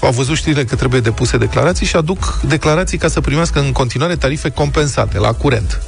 [0.00, 4.16] au văzut știrile că trebuie depuse declarații și aduc declarații ca să primească în continuare
[4.16, 5.82] tarife compensate la curent.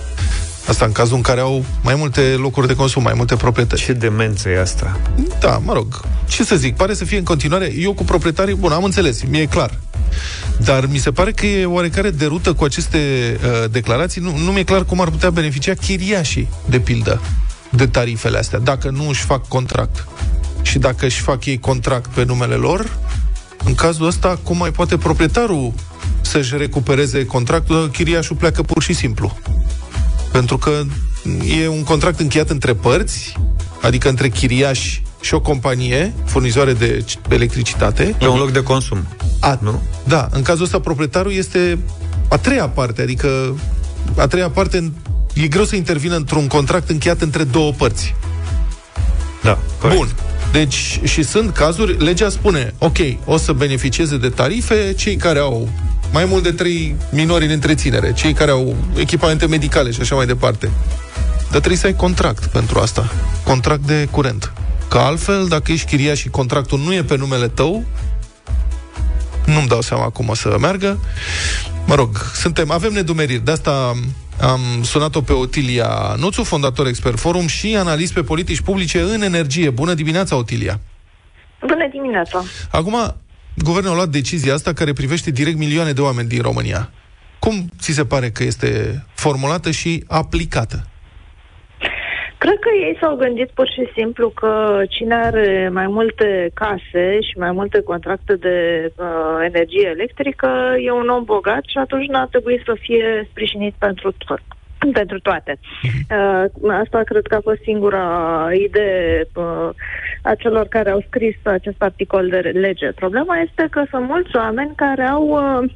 [0.66, 3.82] Asta în cazul în care au mai multe locuri de consum, mai multe proprietăți.
[3.82, 5.00] Ce demență e asta?
[5.40, 6.00] Da, mă rog.
[6.28, 7.72] Ce să zic, pare să fie în continuare...
[7.78, 9.78] Eu cu proprietarii, bun, am înțeles, mi-e clar.
[10.58, 12.98] Dar mi se pare că e oarecare derută cu aceste
[13.44, 14.20] uh, declarații.
[14.20, 17.20] Nu, nu mi-e clar cum ar putea beneficia chiriașii, de pildă,
[17.70, 20.06] de tarifele astea, dacă nu își fac contract.
[20.62, 22.98] Și dacă își fac ei contract pe numele lor,
[23.64, 25.72] în cazul ăsta, cum mai poate proprietarul
[26.20, 27.90] să-și recupereze contractul?
[27.90, 29.38] Chiriașul pleacă pur și simplu.
[30.32, 30.82] Pentru că
[31.62, 33.36] e un contract încheiat între părți,
[33.82, 38.14] adică între chiriaș și o companie furnizoare de electricitate.
[38.18, 39.06] Pe un loc de consum.
[39.40, 39.82] A, nu?
[40.04, 41.78] Da, în cazul ăsta proprietarul este
[42.28, 43.58] a treia parte, adică
[44.16, 44.92] a treia parte
[45.34, 48.14] e greu să intervină într-un contract încheiat între două părți.
[49.42, 49.98] Da, corect.
[49.98, 50.08] Bun.
[50.52, 55.68] Deci, și sunt cazuri, legea spune, ok, o să beneficieze de tarife cei care au
[56.12, 60.26] mai mult de trei minori în întreținere, cei care au echipamente medicale și așa mai
[60.26, 60.70] departe.
[61.40, 63.12] Dar trebuie să ai contract pentru asta.
[63.44, 64.52] Contract de curent.
[64.88, 67.84] Că altfel, dacă ești chiria și contractul nu e pe numele tău,
[69.46, 70.98] nu-mi dau seama cum o să meargă.
[71.86, 73.44] Mă rog, suntem, avem nedumeriri.
[73.44, 73.92] De asta
[74.42, 79.70] am sunat-o pe Otilia Nuțu, fondator Expert Forum și analist pe politici publice în energie.
[79.70, 80.80] Bună dimineața, Otilia!
[81.60, 82.42] Bună dimineața!
[82.70, 83.16] Acum,
[83.56, 86.90] guvernul a luat decizia asta care privește direct milioane de oameni din România.
[87.38, 90.86] Cum ți se pare că este formulată și aplicată?
[92.44, 97.38] Cred că ei s-au gândit pur și simplu că cine are mai multe case și
[97.38, 98.56] mai multe contracte de
[98.96, 103.74] uh, energie electrică e un om bogat și atunci nu ar trebui să fie sprijinit
[103.78, 104.40] pentru tot
[104.92, 105.58] pentru toate.
[105.82, 109.68] Uh, asta cred că a fost singura idee uh,
[110.22, 112.92] a celor care au scris acest articol de lege.
[112.92, 115.68] Problema este că sunt mulți oameni care au uh,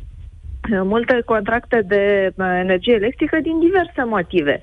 [0.71, 4.63] multe contracte de uh, energie electrică din diverse motive.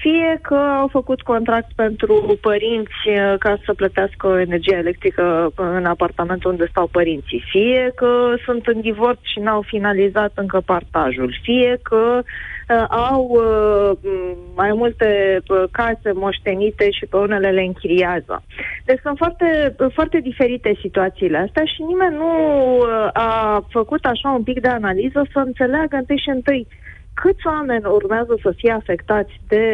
[0.00, 6.50] Fie că au făcut contract pentru părinți uh, ca să plătească energie electrică în apartamentul
[6.50, 12.22] unde stau părinții, fie că sunt în divorț și n-au finalizat încă partajul, fie că
[12.22, 13.98] uh, au uh,
[14.54, 18.42] mai multe uh, case moștenite și pe unele le închiriază.
[18.84, 22.32] Deci sunt foarte, foarte diferite situațiile astea și nimeni nu
[22.78, 26.66] uh, a făcut așa un pic de analiză să înțeleagă întâi și întâi
[27.22, 29.64] câți oameni urmează să fie afectați de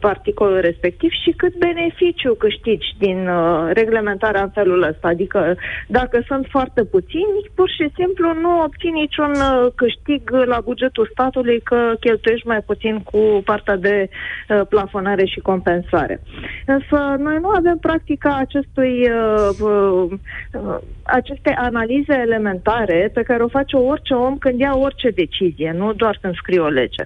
[0.00, 5.08] particolul respectiv și cât beneficiu câștigi din uh, reglementarea în felul ăsta.
[5.08, 11.08] Adică dacă sunt foarte puțini, pur și simplu nu obții niciun uh, câștig la bugetul
[11.12, 16.20] statului că cheltuiești mai puțin cu partea de uh, plafonare și compensare.
[16.66, 23.76] Însă noi nu avem practica acestui uh, uh, aceste analize elementare pe care o face
[23.76, 27.02] orice om când ia orice decizie, nu doar când scrie o lege.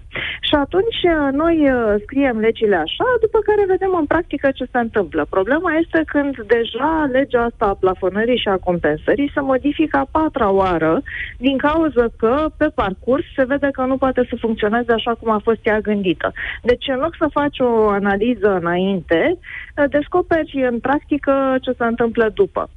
[0.48, 4.78] Și atunci uh, noi uh, scriem legile așa, după care vedem în practică ce se
[4.78, 5.26] întâmplă.
[5.36, 10.50] Problema este când deja legea asta a plafonării și a compensării se modifică a patra
[10.50, 11.02] oară
[11.38, 15.40] din cauza că pe parcurs se vede că nu poate să funcționeze așa cum a
[15.44, 16.32] fost ea gândită.
[16.62, 22.30] Deci în loc să faci o analiză înainte, uh, descoperi în practică ce se întâmplă
[22.34, 22.70] după.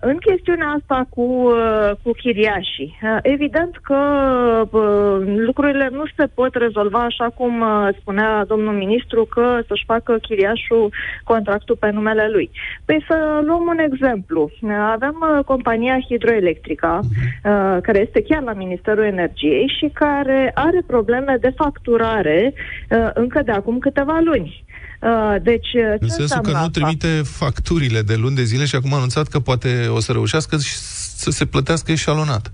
[0.00, 2.98] În chestia chestiunea asta cu, uh, cu chiriașii.
[3.02, 4.00] Uh, evident că
[4.70, 7.64] uh, lucrurile nu se pot rezolva așa cum
[8.00, 10.92] spunea domnul ministru că să-și facă chiriașul
[11.24, 12.50] contractul pe numele lui.
[12.84, 14.50] Păi să luăm un exemplu.
[14.92, 17.00] Avem compania hidroelectrica,
[17.82, 22.54] care este chiar la Ministerul Energiei și care are probleme de facturare
[23.14, 24.64] încă de acum câteva luni.
[25.00, 26.70] Uh, deci, uh, în sensul că nu asta?
[26.70, 30.56] trimite facturile de luni de zile și acum a anunțat că poate o să reușească
[31.16, 32.52] să se plătească eșalonat.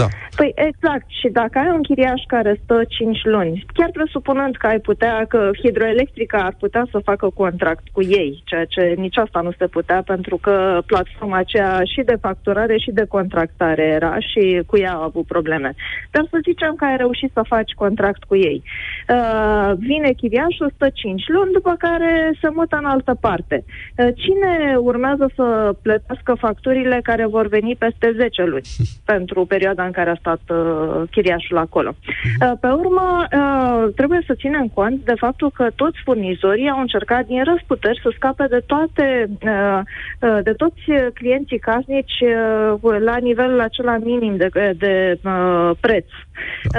[0.00, 0.08] Da.
[0.36, 4.78] Păi exact, și dacă ai un chiriaș care stă 5 luni, chiar presupunând că ai
[4.78, 9.52] putea, că hidroelectrica ar putea să facă contract cu ei, ceea ce nici asta nu
[9.58, 14.78] se putea, pentru că platforma aceea și de facturare și de contractare era și cu
[14.78, 15.74] ea au avut probleme.
[16.10, 18.62] Dar să zicem că ai reușit să faci contract cu ei.
[19.08, 23.64] Uh, vine chiriașul, stă 5 luni, după care se mută în altă parte.
[23.64, 28.68] Uh, cine urmează să plătească facturile care vor veni peste 10 luni
[29.12, 31.90] pentru perioada în care a stat uh, chiriașul acolo?
[31.94, 33.06] Uh, pe urmă,
[33.40, 38.08] uh, trebuie să ținem cont de faptul că toți furnizorii au încercat din răsputeri să
[38.14, 39.06] scape de toate,
[39.44, 39.80] uh,
[40.20, 40.82] uh, de toți
[41.14, 44.48] clienții casnici uh, la nivelul acela minim de,
[44.78, 46.06] de uh, preț.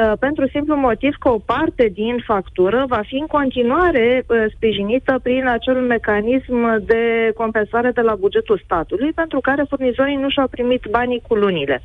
[0.01, 5.19] Uh, pentru simplu motiv că o parte din factură va fi în continuare uh, sprijinită
[5.23, 10.83] prin acel mecanism de compensare de la bugetul statului, pentru care furnizorii nu și-au primit
[10.89, 11.81] banii cu lunile.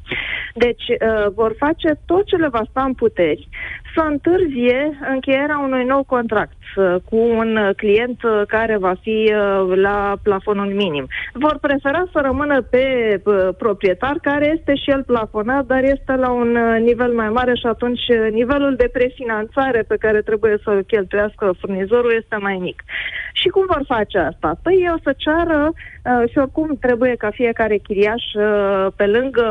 [0.54, 0.96] Deci uh,
[1.34, 3.48] vor face tot ce le va sta în puteri
[3.96, 9.76] să întârzie încheierea unui nou contract uh, cu un client uh, care va fi uh,
[9.76, 11.06] la plafonul minim.
[11.32, 12.84] Vor prefera să rămână pe
[13.24, 17.54] uh, proprietar care este și el plafonat, dar este la un uh, nivel mai mare
[17.54, 22.82] și atunci uh, nivelul de prefinanțare pe care trebuie să-l cheltuiască furnizorul este mai mic.
[23.32, 24.58] Și cum vor face asta?
[24.62, 29.46] Păi o să ceară uh, și oricum trebuie ca fiecare chiriaș, uh, pe lângă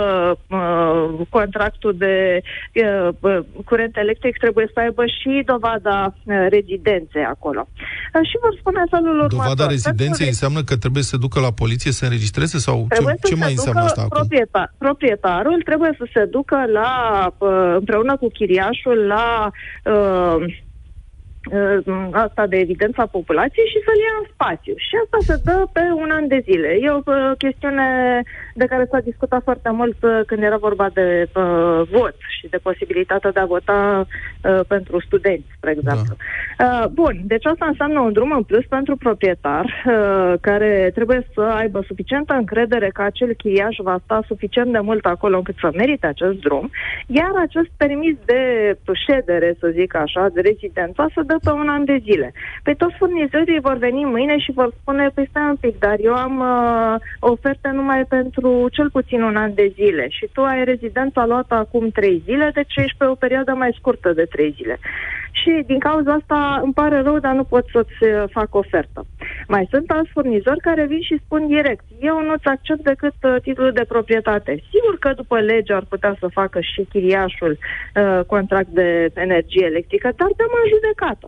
[0.50, 2.42] uh, contractul de
[2.74, 7.68] uh, uh, curent electric, trebuie să aibă și dovada uh, rezidenței acolo.
[7.72, 9.38] Uh, și vor spune în felul următor.
[9.38, 12.86] Dovada rezidenței Pentru- înseamnă că trebuie să se ducă la poliție să înregistreze sau ce,
[12.96, 14.18] Trebuie să ce se mai înseamnă ducă asta acum?
[14.18, 16.92] proprietar, proprietarul trebuie să se ducă la
[17.38, 19.52] uh, împreună cu chiriașul la
[19.94, 20.38] uh,
[21.52, 24.74] uh, asta de evidența populației și să-l ia în spațiu.
[24.78, 26.70] Și asta se dă pe un an de zile.
[26.82, 27.88] E o uh, chestiune
[28.62, 32.58] de care s-a discutat foarte mult uh, când era vorba de uh, vot și de
[32.58, 36.16] posibilitatea de a vota uh, pentru studenți, spre exemplu.
[36.60, 41.42] Uh, bun, deci asta înseamnă un drum în plus pentru proprietar uh, care trebuie să
[41.42, 46.08] aibă suficientă încredere că acel chiriaș va sta suficient de mult acolo încât să merite
[46.08, 46.70] acest drum,
[47.08, 48.42] iar acest permis de
[49.06, 52.34] ședere, să zic așa, de rezidență, să dă pe un an de zile.
[52.64, 56.14] Pe toți furnizorii vor veni mâine și vor spune, păi stai un pic, dar eu
[56.14, 61.26] am uh, oferte numai pentru cel puțin un an de zile și tu ai rezidența
[61.26, 64.80] luată acum trei zile, deci ești pe o perioadă mai scurtă de trei zile.
[65.32, 69.06] Și din cauza asta îmi pare rău, dar nu pot să-ți uh, fac ofertă.
[69.48, 73.72] Mai sunt alți furnizori care vin și spun direct, eu nu-ți accept decât uh, titlul
[73.72, 74.64] de proprietate.
[74.72, 80.10] Sigur că după lege ar putea să facă și chiriașul uh, contract de energie electrică,
[80.16, 81.28] dar dăm în judecată.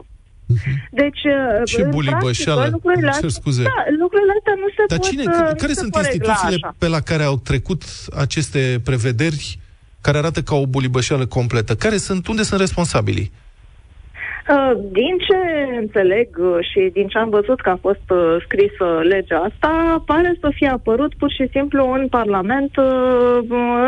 [0.92, 2.60] Deci, uh, Ce în bulibășeală.
[2.60, 3.64] practică, lucrurile Îmi cer astea, scuze.
[3.64, 6.14] Da, lucrurile astea nu se Dar pot cine, uh, care nu se sunt pot regla
[6.14, 6.76] instituțiile așa.
[6.78, 7.84] pe la care au trecut
[8.16, 9.60] aceste prevederi
[10.02, 11.76] care arată ca o bulibășeală completă?
[11.76, 13.32] Care sunt, unde sunt responsabilii?
[14.50, 15.38] Uh, Din ce
[15.80, 20.38] înțeleg uh, și din ce am văzut că a fost uh, scrisă legea asta, pare
[20.42, 23.40] să fie apărut pur și simplu în Parlament uh,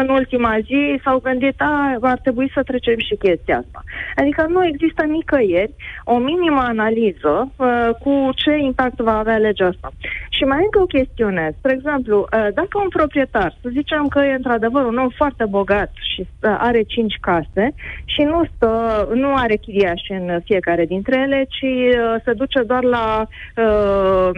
[0.02, 3.84] în ultima zi s-au gândit, a, ar trebui să trecem și chestia asta.
[4.15, 9.91] Adică nu există nicăieri o minimă analiză uh, cu ce impact va avea legea asta.
[10.30, 11.56] Și mai încă o chestiune.
[11.58, 15.91] Spre exemplu, uh, dacă un proprietar, să zicem că e într-adevăr un om foarte bogat
[16.13, 17.74] și uh, are cinci case
[18.06, 18.72] și nu, stă,
[19.13, 23.28] nu are chiriași în fiecare dintre ele, ci uh, se duce doar la,
[23.66, 24.30] uh,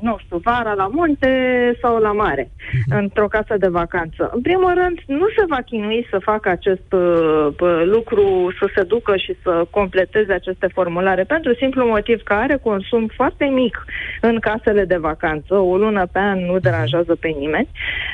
[0.00, 1.32] nu știu, vara la munte
[1.82, 2.50] sau la mare,
[3.00, 4.30] într-o casă de vacanță.
[4.34, 8.82] În primul rând, nu se va chinui să facă acest uh, p- lucru, să se
[8.82, 13.84] ducă și să completeze aceste formulare, pentru simplu motiv că are consum foarte mic
[14.20, 17.68] în casele de vacanță, o lună pe an nu deranjează pe nimeni.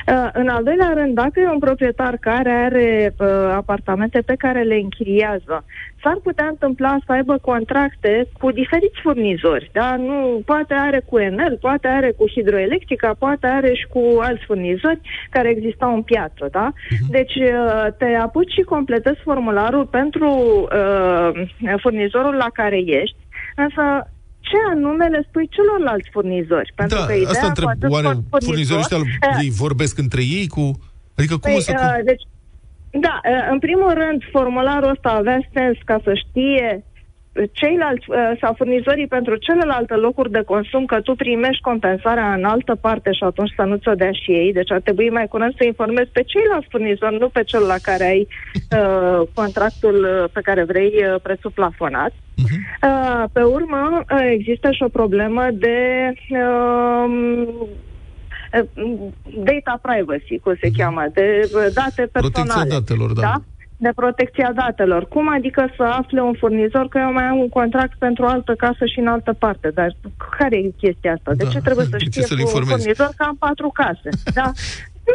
[0.07, 3.27] Uh, în al doilea rând, dacă e un proprietar care are uh,
[3.61, 5.65] apartamente pe care le închiriază,
[6.03, 9.95] s-ar putea întâmpla să aibă contracte cu diferiți furnizori, da?
[9.95, 14.99] Nu, poate are cu Enel, poate are cu Hidroelectrica, poate are și cu alți furnizori
[15.29, 16.71] care existau în piață, da?
[17.09, 23.17] Deci uh, te apuci și completezi formularul pentru uh, furnizorul la care ești,
[23.55, 23.83] însă
[24.39, 26.71] ce anume le spui celorlalți furnizori?
[26.75, 27.69] Pentru da, că ideea asta cu întreb.
[27.69, 30.71] acest Oare furnizor- furnizorii ăștia Eh, ei vorbesc între ei cu...
[31.17, 31.73] Adică cum Păi, o să...
[31.75, 32.23] uh, deci,
[32.91, 36.83] da, uh, în primul rând, formularul ăsta avea sens ca să știe
[37.51, 42.75] ceilalți uh, sau furnizorii pentru celelalte locuri de consum că tu primești compensarea în altă
[42.75, 44.53] parte și atunci să nu ți-o dea și ei.
[44.53, 48.03] Deci ar trebui mai curând să informezi pe ceilalți furnizori, nu pe cel la care
[48.03, 52.11] ai uh, contractul uh, pe care vrei uh, prețul plafonat.
[52.83, 57.67] Uh, pe urmă, uh, există și o problemă de uh,
[59.49, 62.29] data privacy, cum se cheamă, de date personale.
[62.31, 63.21] Protecția datelor, da.
[63.21, 63.41] da?
[63.77, 65.07] de protecția datelor.
[65.07, 68.53] Cum adică să afle un furnizor că eu mai am un contract pentru o altă
[68.55, 69.71] casă și în altă parte?
[69.73, 69.95] Dar
[70.37, 71.33] care e chestia asta?
[71.33, 71.49] De da.
[71.49, 74.09] ce trebuie să știe un furnizor că am patru case?
[74.33, 74.51] Da?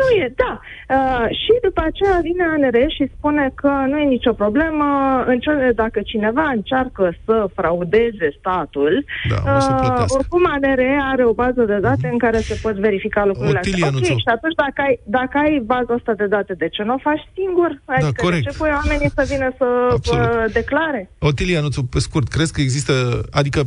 [0.01, 0.53] Nu e, da.
[0.97, 4.87] Uh, și după aceea vine ANR și spune că nu e nicio problemă
[5.27, 9.05] înce- dacă cineva încearcă să fraudeze statul.
[9.31, 10.81] Da, uh, oricum ANR
[11.13, 12.13] are o bază de date uh-huh.
[12.13, 13.99] în care se pot verifica lucrurile Otilia, astea.
[13.99, 16.99] Ok, și atunci dacă ai, dacă ai baza asta de date, de ce nu o
[16.99, 17.71] faci singur?
[17.87, 18.45] Da, adică da, corect.
[18.45, 21.11] de ce pui oamenii să vină să uh, declare?
[21.19, 22.93] Otilia, nu pe scurt, crezi că există,
[23.31, 23.61] adică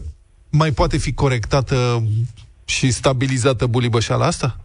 [0.52, 1.76] mai poate fi corectată
[2.66, 4.65] și stabilizată bulibășala asta?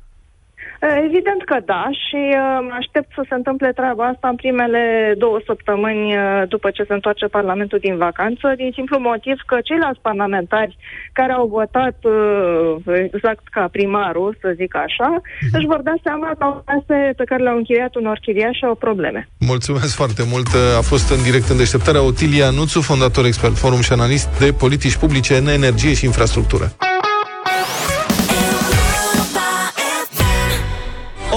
[0.81, 5.39] Eh, evident că da și uh, aștept să se întâmple treaba asta în primele două
[5.47, 10.77] săptămâni uh, după ce se întoarce Parlamentul din vacanță, din simplu motiv că ceilalți parlamentari
[11.13, 15.55] care au votat uh, exact ca primarul, să zic așa, mm-hmm.
[15.57, 19.29] își vor da seama că au case pe care le-au închiriat unor chiriași au probleme.
[19.39, 20.49] Mulțumesc foarte mult.
[20.79, 24.97] A fost în direct în deșteptarea Otilia Nuțu, fondator expert forum și analist de politici
[24.97, 26.67] publice în energie și infrastructură.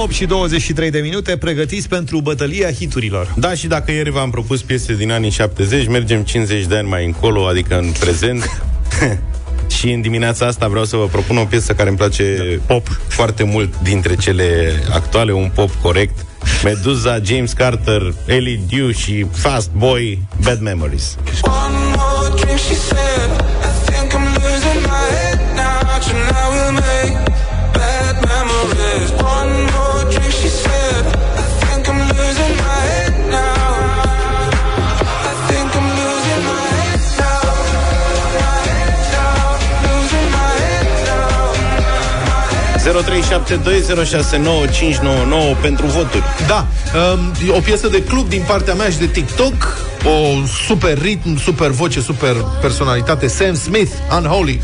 [0.03, 3.33] 8 și 23 de minute, pregătiți pentru bătălia hiturilor.
[3.35, 7.05] Da, și dacă ieri v-am propus piese din anii 70, mergem 50 de ani mai
[7.05, 8.61] încolo, adică în prezent.
[9.77, 12.73] și în dimineața asta vreau să vă propun o piesă care îmi place da.
[12.73, 16.25] pop foarte mult dintre cele actuale, un pop corect.
[16.63, 21.17] Medusa, James Carter, Ellie Dew și Fast Boy, Bad Memories.
[21.41, 23.42] One more drink, she said,
[42.83, 42.89] 0372069599
[45.61, 46.23] pentru voturi.
[46.47, 46.67] Da,
[47.13, 51.69] um, o piesă de club din partea mea și de TikTok, o super ritm, super
[51.69, 54.61] voce, super personalitate, Sam Smith, Unholy.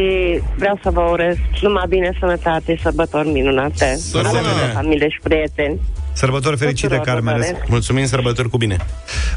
[0.57, 3.99] vreau să vă urez numai bine, sănătate, sărbători minunate.
[4.73, 5.79] Familie și prieteni.
[6.13, 7.41] Sărbători fericite, Carmen.
[7.67, 8.77] Mulțumim, sărbători cu bine.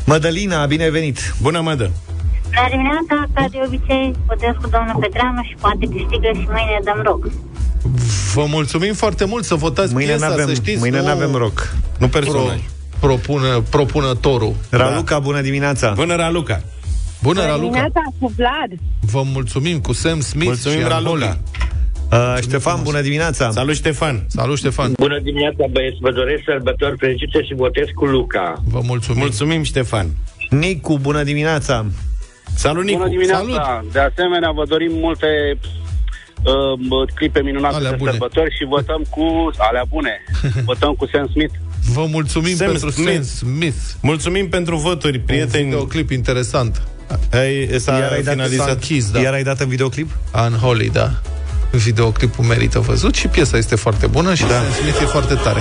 [0.05, 1.35] Mădălina, bine ai venit.
[1.43, 1.91] Bună, Mădă.
[2.55, 7.01] La dimineața, ca de obicei, votez cu doamna Petreanu și poate câștigă și mâine dăm
[7.05, 7.31] rog.
[8.35, 10.79] Vă mulțumim foarte mult să votați mâine piesa, n-avem, să știți.
[10.79, 11.75] Mâine nu avem rock.
[11.99, 12.59] Nu personaj.
[13.05, 14.55] Pro, propună, propunătorul.
[14.71, 15.19] Raluca, da.
[15.19, 15.93] bună dimineața.
[15.97, 16.63] Bună, Raluca.
[17.23, 17.63] Bună, Bună Raluca.
[17.63, 18.71] dimineața cu Vlad.
[19.01, 21.39] Vă mulțumim cu Sam Smith Mulțumim, și Raluca.
[22.13, 23.51] Uh, Ștefan, bună dimineața!
[23.51, 24.25] Salut, Ștefan!
[24.29, 24.93] Salut, Ștefan!
[24.97, 25.97] Bună dimineața, băieți!
[26.01, 28.63] Vă doresc sărbători fericite și votez cu Luca.
[28.69, 29.21] Vă mulțumim!
[29.21, 30.07] Mulțumim, Ștefan!
[30.51, 31.87] Nicu, bună dimineața!
[32.55, 32.99] Salut, Nicu!
[32.99, 33.63] Bună dimineața!
[33.65, 33.93] Salut.
[33.93, 35.27] De asemenea, vă dorim multe
[36.45, 38.11] uh, clipe minunate alea de bune.
[38.11, 40.23] sărbători și votăm cu alea bune.
[40.71, 41.55] votăm cu Sam Smith.
[41.93, 43.13] Vă mulțumim Sam pentru Smith.
[43.13, 43.77] Sam Smith.
[44.01, 45.75] Mulțumim pentru voturi, prieteni.
[45.75, 46.83] Un clip interesant.
[47.33, 48.67] Ai, s-a Iar ai finalizat.
[48.67, 49.21] Dat, închis, da.
[49.21, 50.11] Iar ai dat în videoclip?
[50.47, 51.21] Unholy, da.
[51.71, 54.49] Videoclipul merită văzut și piesa este foarte bună și da.
[54.49, 55.61] Sam Smith e foarte tare.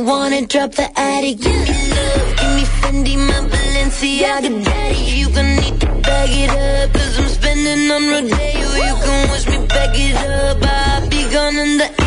[0.00, 1.40] you wanna drop the attic.
[1.40, 5.04] Give me love, give me Fendi, my Balenciaga daddy.
[5.18, 8.68] You gon' need to bag it up, cause I'm spending on Rodeo.
[8.86, 11.99] You can wish me back it up, I'll be gone in the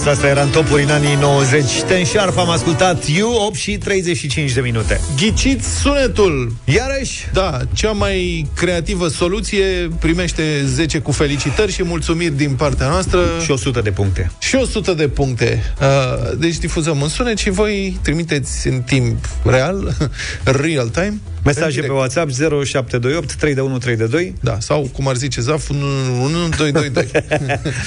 [0.00, 3.78] Piesa asta era în topuri în anii 90 Ten Sharp am ascultat You 8 și
[3.78, 6.56] 35 de minute Ghiciți sunetul!
[6.64, 7.28] Iarăși?
[7.32, 13.20] Da, cea mai creativă soluție primește 10 cu felicitări și mulțumiri din partea noastră.
[13.44, 14.30] Și 100 de puncte.
[14.38, 15.74] Și 100 de puncte.
[15.80, 19.96] Uh, Deci difuzăm în sunet și voi trimiteți în timp real,
[20.62, 27.10] real time, Mesaje pe WhatsApp 0728 32132 Da, sau cum ar zice Zaf 1222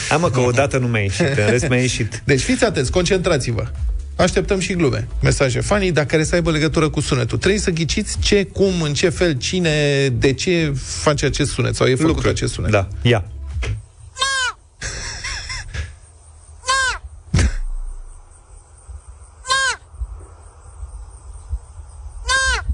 [0.10, 3.68] Am mă că odată nu mi-a ieșit În rest mi-a ieșit Deci fiți atenți, concentrați-vă
[4.16, 7.38] Așteptăm și glume, mesaje funny, dar care să aibă legătură cu sunetul.
[7.38, 11.88] Trebuie să ghiciți ce, cum, în ce fel, cine, de ce face acest sunet sau
[11.88, 12.30] e făcut Lucruri.
[12.34, 12.72] acest sunet.
[12.72, 13.24] Da, ia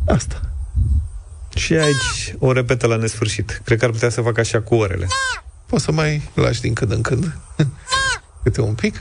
[0.06, 0.39] Asta.
[1.70, 5.08] Și aici o repetă la nesfârșit Cred că ar putea să facă așa cu orele
[5.66, 7.38] Poți să mai lași din când în când.
[8.44, 8.96] Câte un pic.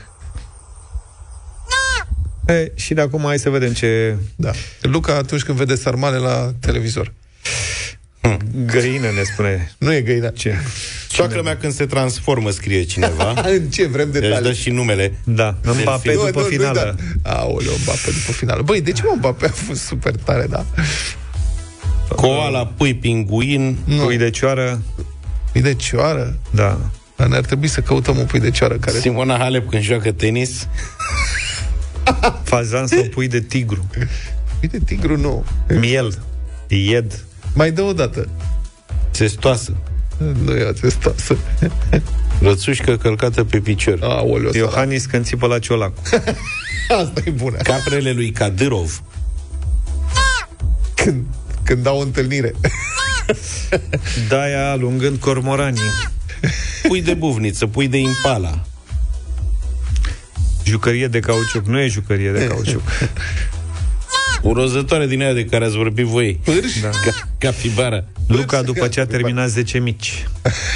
[2.47, 4.51] e, Și de acum hai să vedem ce Da.
[4.81, 7.13] Luca atunci când vede sarmale la televizor.
[8.65, 10.29] Găină ne spune Nu e găina.
[10.29, 10.55] Ce?
[11.09, 13.33] Soacră mea când se transformă, scrie cineva.
[13.57, 14.47] în ce vrem Deci detalii?
[14.47, 15.13] dă și numele.
[15.23, 17.31] Da, Mbappé Nu, după finală Da.
[17.31, 18.61] Aoleu, Mbappé după finală.
[18.61, 20.65] Băi, de ce mă Mbappé a fost super tare, da?
[22.15, 23.77] Koala, pui, pinguin.
[23.83, 24.03] Nu.
[24.03, 24.81] Pui de cioară
[25.51, 26.37] Pui de cioară?
[26.49, 26.79] Da
[27.15, 28.99] Dar ne-ar trebui să căutăm un pui de cioară care...
[28.99, 30.67] Simona Halep când joacă tenis.
[32.43, 33.85] Fazan sau pui de tigru
[34.59, 35.45] Pui de tigru, nu.
[35.79, 36.19] Miel
[36.67, 38.29] Ied Mai dă o dată.
[39.11, 39.75] Testoasă.
[40.43, 41.37] Nu e atestasă.
[42.41, 43.99] Rățușcă călcată pe picior.
[44.01, 44.55] Aoleu, sărac.
[44.55, 46.01] Iohannis când țipă la ciolacu
[47.03, 47.57] Asta e bună.
[47.57, 49.03] Caprele lui Kadyrov.
[50.95, 51.25] Când,
[51.69, 52.53] când dau o întâlnire.
[54.27, 55.91] Daia alungând cormoranii
[56.87, 58.65] Pui de buvniță, pui de impala.
[60.63, 62.81] Jucărie de cauciuc Nu e jucărie de cauciuc
[64.41, 66.39] O rozătoare din aia de care ați vorbit voi.
[66.43, 66.79] Pârși?
[66.79, 66.89] Da.
[66.89, 68.03] Ca, capibara.
[68.27, 70.27] Luca după ce a terminat 10 mici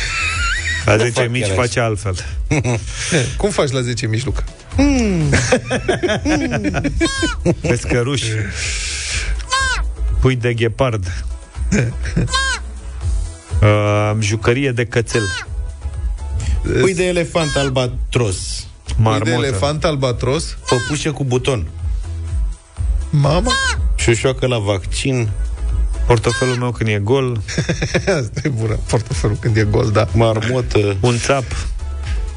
[0.85, 2.15] La 10 fac mici chiar face altfel
[3.37, 4.43] Cum faci la 10 mijloc?
[7.61, 8.21] Pescăruș
[10.23, 11.05] Pui de ghepard
[13.61, 15.45] uh, Jucărie de cățel
[16.79, 18.67] Pui de elefant albatros.
[18.83, 20.57] Pui Marmotă de elefant albatros?
[20.69, 21.67] Păpușă cu buton.
[23.09, 23.51] Mama?
[23.95, 25.29] Șoșoacă la vaccin.
[26.05, 27.41] Portofelul meu când e gol
[28.19, 28.79] Asta e bună.
[28.87, 30.07] Portofelul când e gol, da.
[30.13, 30.97] Marmotă.
[30.99, 31.45] Un țap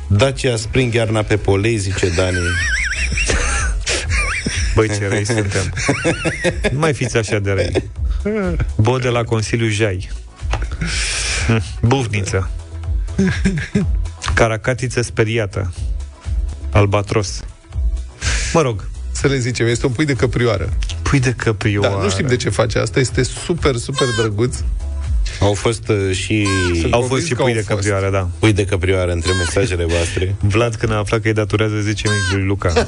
[0.07, 2.37] Dacia Spring iarna pe polei, zice Dani.
[4.77, 5.73] Băi, ce răi suntem.
[6.73, 7.91] Nu mai fiți așa de răi.
[8.77, 10.11] Bode la Consiliul Jai.
[11.47, 12.51] Hm, Bufniță.
[14.35, 15.73] Caracatiță speriată.
[16.71, 17.41] Albatros.
[18.53, 18.89] Mă rog.
[19.13, 20.73] Să le zicem, este un pui de căprioară.
[21.03, 21.95] Pui de căprioară.
[21.97, 24.57] Da, nu știm de ce face asta, este super, super drăguț.
[25.41, 26.47] Au fost uh, și
[26.81, 27.69] Sunt Au convins fost și că pui au de fost.
[27.69, 30.35] căprioară, da pui de căprioară între mesajele voastre.
[30.55, 32.73] Vlad când a aflat că îi datorează 10 mici lui Luca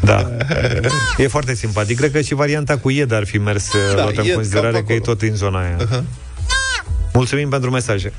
[0.00, 0.30] Da.
[1.16, 1.96] E foarte simpatic.
[1.96, 4.84] Cred că și varianta cu Ied ar fi mers da, luată în Ied, considerare cam
[4.84, 5.14] că e acolo.
[5.14, 5.76] tot în zona aia.
[5.76, 6.02] Uh-huh.
[7.12, 8.12] Mulțumim pentru mesaje.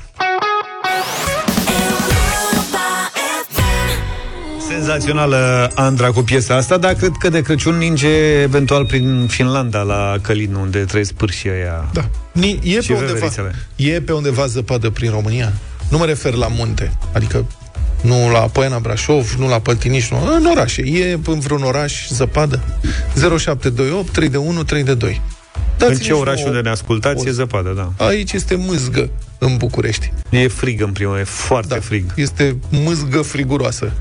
[4.76, 8.08] Senzațională Andra cu piesa asta, dar cred că de Crăciun ninge
[8.42, 11.88] eventual prin Finlanda la Călin, unde trăiesc pârșii ăia.
[11.92, 12.08] Da.
[12.32, 13.54] Ni, e, Și pe undeva, veverițele.
[13.76, 15.52] e pe undeva zăpadă prin România?
[15.88, 16.92] Nu mă refer la munte.
[17.12, 17.44] Adică
[18.00, 20.34] Nu la Poiana Brașov, nu la Păltiniș, nu.
[20.36, 20.82] În orașe.
[20.82, 22.60] E în vreun oraș zăpadă?
[23.14, 25.20] 0728 3 de 1 3 de 2.
[25.78, 27.28] Dați în ce oraș unde ne ascultați o...
[27.28, 28.04] e zăpadă, da.
[28.04, 30.12] Aici este mâzgă în București.
[30.30, 32.12] E frig în primul, e foarte da, frig.
[32.14, 33.92] Este mâzgă friguroasă.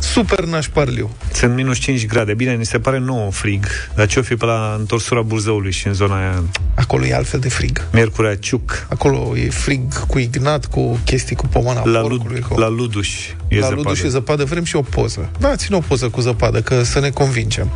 [0.00, 1.10] Super nașparliu.
[1.32, 2.34] Sunt minus 5 grade.
[2.34, 3.66] Bine, ni se pare nou frig.
[3.94, 6.42] Dar ce-o fi pe la întorsurea Buzăului și în zona aia?
[6.74, 7.86] Acolo e altfel de frig.
[7.92, 8.86] Miercurea Ciuc.
[8.90, 12.44] Acolo e frig cu ignat, cu chestii cu pomana la porcului.
[12.48, 13.10] Lud- la Luduș
[13.48, 13.74] e la zăpadă.
[13.74, 14.44] Luduș e zăpadă.
[14.44, 15.30] Vrem și o poză.
[15.38, 17.70] Da, țin o poză cu zăpadă, că să ne convingem.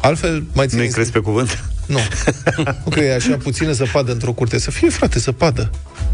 [0.00, 1.64] Altfel, mai Nu-i crezi pe cuvânt?
[1.86, 1.98] Nu.
[2.84, 4.58] nu că e așa puțină zăpadă într-o curte.
[4.58, 5.70] Să fie, frate, zăpadă.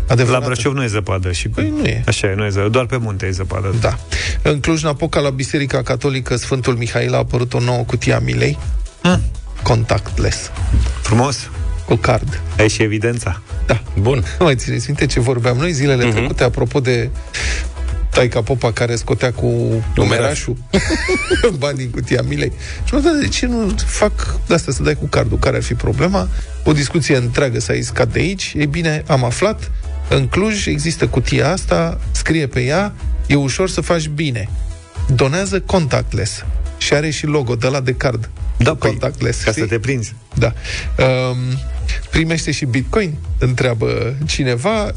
[0.09, 0.41] Adevărată.
[0.41, 1.33] La Brașov nu e zăpadă.
[1.33, 2.03] Și păi nu e.
[2.07, 2.71] Așa e, nu e zăpadă.
[2.71, 3.75] Doar pe munte e zăpadă.
[3.81, 3.99] Da.
[4.43, 8.59] În Cluj-Napoca, la Biserica Catolică Sfântul Mihail, a apărut o nouă cutie a milei.
[9.03, 9.21] Hmm.
[9.63, 10.51] Contactless.
[11.03, 11.51] Frumos.
[11.87, 12.41] Cu card.
[12.59, 13.41] Ai și evidența.
[13.67, 13.83] Da.
[14.01, 14.25] Bun.
[14.39, 16.13] Nu mai țineți minte ce vorbeam noi zilele uh-huh.
[16.13, 17.11] trecute, apropo de
[18.11, 20.57] taica popa care scotea cu numerașul
[21.59, 22.53] bani din cutia milei.
[22.85, 25.39] Și mă de ce nu fac de asta să dai cu cardul?
[25.39, 26.29] Care ar fi problema?
[26.65, 28.55] O discuție întreagă s-a iscat de aici.
[28.57, 29.71] Ei bine, am aflat,
[30.09, 32.95] în Cluj există cutia asta, scrie pe ea,
[33.27, 34.49] e ușor să faci bine.
[35.15, 36.45] Donează contactless.
[36.79, 38.31] Și are și logo de la de card.
[38.57, 39.43] Da, păi, contactless.
[39.43, 39.63] ca știi?
[39.63, 40.15] să te prinzi.
[40.39, 40.53] Da.
[41.05, 41.37] Um,
[42.11, 43.15] primește și bitcoin?
[43.39, 44.91] Întreabă cineva.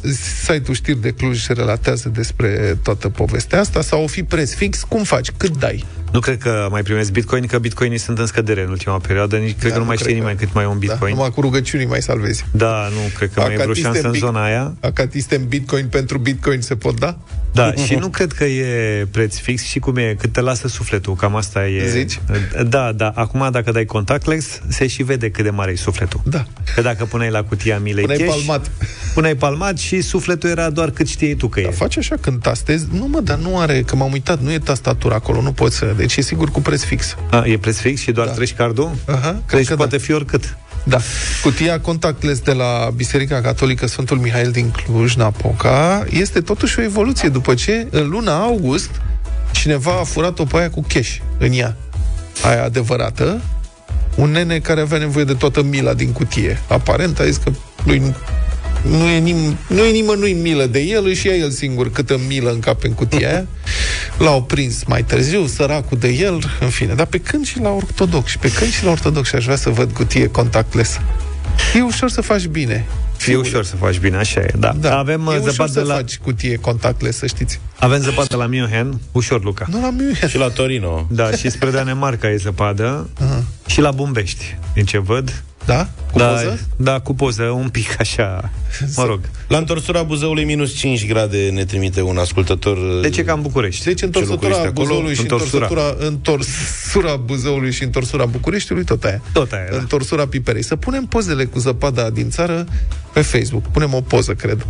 [0.43, 4.83] Site-ul știri de Cluj relatează despre toată povestea asta sau o fi preț fix?
[4.83, 5.31] Cum faci?
[5.37, 5.85] Cât dai?
[6.11, 9.37] Nu cred că mai primesc bitcoin, că bitcoinii sunt în scădere în ultima perioadă.
[9.37, 10.73] Nici cred Da, că nu nu mai cred știe că- nimeni cât mai e un
[10.73, 11.13] Da, bitcoin.
[11.13, 12.45] numai cu rugăciuni mai salvezi.
[12.51, 14.73] Da, nu cred că mai e vreo Acatiste șansă în bic- zona aia.
[14.79, 17.17] Acatiste în bitcoin pentru bitcoin se pot da?
[17.53, 21.15] Da, și nu cred că e preț fix și cum e, cât te lasă sufletul,
[21.15, 21.87] cam asta e...
[21.89, 22.19] Zici?
[22.67, 23.11] Da, da.
[23.15, 26.21] Acum, dacă dai contactless, se și vede cât de mare e sufletul.
[26.23, 26.45] Da.
[26.75, 28.71] Că dacă puneai la cutia milei Puneai cash, palmat.
[29.13, 31.63] Puneai palmat și sufletul era doar cât știai tu că e.
[31.63, 32.86] Da, faci așa când tastezi.
[32.93, 35.93] Nu mă, dar nu are, că m-am uitat, nu e tastatura acolo, nu poți să...
[35.97, 37.15] Deci e sigur cu preț fix.
[37.32, 38.34] A, e preț fix și doar Da.
[38.34, 38.91] treci cardul?
[39.05, 40.03] Aha, Deci că poate da.
[40.03, 40.57] fi oricât.
[40.84, 40.97] Da.
[41.43, 47.53] Cutia contactless de la Biserica Catolică Sfântul Mihail din Cluj-Napoca este totuși o evoluție după
[47.53, 48.89] ce în luna august
[49.51, 51.75] cineva a furat-o pe aia cu cash în ea.
[52.43, 53.41] Aia adevărată.
[54.16, 56.62] Un nene care avea nevoie de toată mila din cutie.
[56.68, 57.51] Aparent a zis că
[57.84, 58.14] lui
[58.82, 62.51] nu e, nim- nu e nimănui milă de el, își ia el singur câtă milă
[62.51, 63.45] încape în cutia aia.
[64.26, 66.93] L-au prins mai târziu, săracul de el, în fine.
[66.93, 69.91] Dar pe când și la ortodox, pe când și la ortodox aș vrea să văd
[69.91, 70.99] cutie contactless.
[71.76, 72.86] E ușor să faci bine.
[73.28, 74.74] E ușor să faci bine, așa e, da.
[74.80, 74.97] Da.
[74.97, 75.93] Avem e uh, ușor zăpadă să la...
[75.93, 77.59] faci cutie contactless, să știți.
[77.80, 79.65] Avem zăpadă la München, ușor, Luca.
[79.69, 80.30] Nu la München.
[80.30, 81.07] Și la Torino.
[81.09, 83.09] Da, și spre Danemarca e zăpadă.
[83.19, 83.43] Aha.
[83.67, 85.43] Și la Bumbești, din ce văd.
[85.66, 85.89] Da?
[86.12, 86.59] Cu da, poză?
[86.76, 88.51] Da, cu poză, un pic așa.
[88.95, 89.20] Mă rog.
[89.47, 92.78] La întorsurea Buzăului minus 5 grade ne trimite un ascultător.
[93.01, 93.84] Deci e ca în București.
[93.84, 95.66] Deci întorsătura locuiește acolo, Buzăului și întorsura.
[95.66, 99.22] întorsătura, întorsura Buzăului și întorsura Bucureștiului, tot aia.
[99.34, 99.78] Tot aia, da.
[99.78, 100.64] Întorsura Piperei.
[100.64, 102.66] Să punem pozele cu zăpada din țară
[103.14, 103.68] pe Facebook.
[103.68, 104.68] Punem o poză, cred.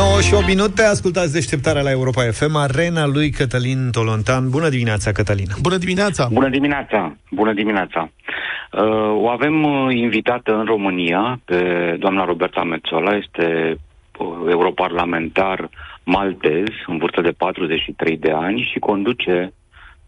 [0.00, 4.50] 9 și 8 minute, ascultați deșteptarea la Europa FM, arena lui Cătălin Tolontan.
[4.50, 5.46] Bună dimineața, Cătălin!
[5.62, 6.28] Bună dimineața!
[6.32, 7.16] Bună dimineața!
[7.30, 8.10] Bună dimineața!
[8.72, 8.82] Uh,
[9.24, 11.60] o avem uh, invitată în România pe
[11.98, 13.76] doamna Roberta Metzola, este
[14.18, 15.70] uh, europarlamentar
[16.04, 19.52] maltez, în vârstă de 43 de ani și conduce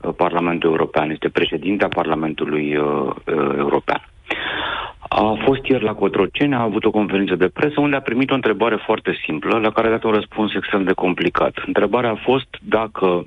[0.01, 1.11] uh, Parlamentul European.
[1.11, 4.03] Este președintea Parlamentului uh, uh, European.
[5.15, 8.35] A fost ieri la Cotroceni, a avut o conferință de presă unde a primit o
[8.35, 11.63] întrebare foarte simplă, la care a dat un răspuns extrem de complicat.
[11.67, 13.27] Întrebarea a fost dacă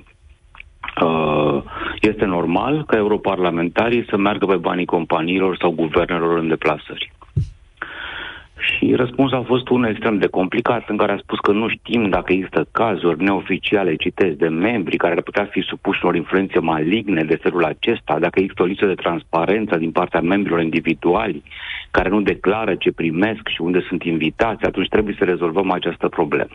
[1.02, 1.62] uh,
[2.00, 7.12] este normal ca europarlamentarii să meargă pe banii companiilor sau guvernelor în deplasări.
[8.86, 12.08] Și răspunsul a fost unul extrem de complicat, în care a spus că nu știm
[12.08, 17.22] dacă există cazuri neoficiale, citesc, de membri care ar putea fi supuși unor influențe maligne
[17.24, 21.42] de felul acesta, dacă există o lipsă de transparență din partea membrilor individuali
[21.90, 26.54] care nu declară ce primesc și unde sunt invitați, atunci trebuie să rezolvăm această problemă.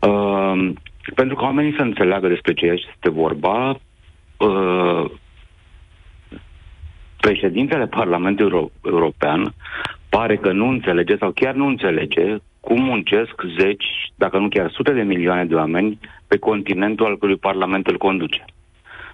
[0.00, 0.70] Uh,
[1.14, 3.78] pentru că oamenii să înțeleagă despre ce este vorba,
[4.36, 5.04] uh,
[7.20, 9.54] președintele Parlamentului Euro- European
[10.08, 14.92] pare că nu înțelege sau chiar nu înțelege cum muncesc zeci, dacă nu chiar sute
[14.92, 18.44] de milioane de oameni pe continentul al cărui Parlament îl conduce.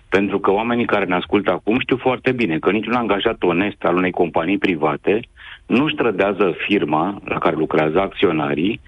[0.09, 3.97] Pentru că oamenii care ne ascultă acum știu foarte bine că niciun angajat onest al
[3.97, 5.20] unei companii private
[5.66, 8.80] nu își trădează firma la care lucrează acționarii,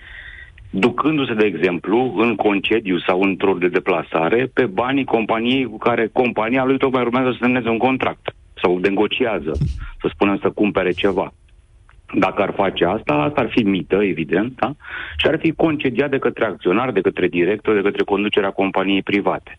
[0.70, 6.64] ducându-se, de exemplu, în concediu sau într-o de deplasare pe banii companiei cu care compania
[6.64, 9.52] lui tocmai urmează să semneze un contract sau negociază,
[10.00, 11.32] să spunem, să cumpere ceva.
[12.14, 14.74] Dacă ar face asta, asta ar fi mită, evident, da?
[15.16, 19.58] și ar fi concediat de către acționar, de către director, de către conducerea companiei private.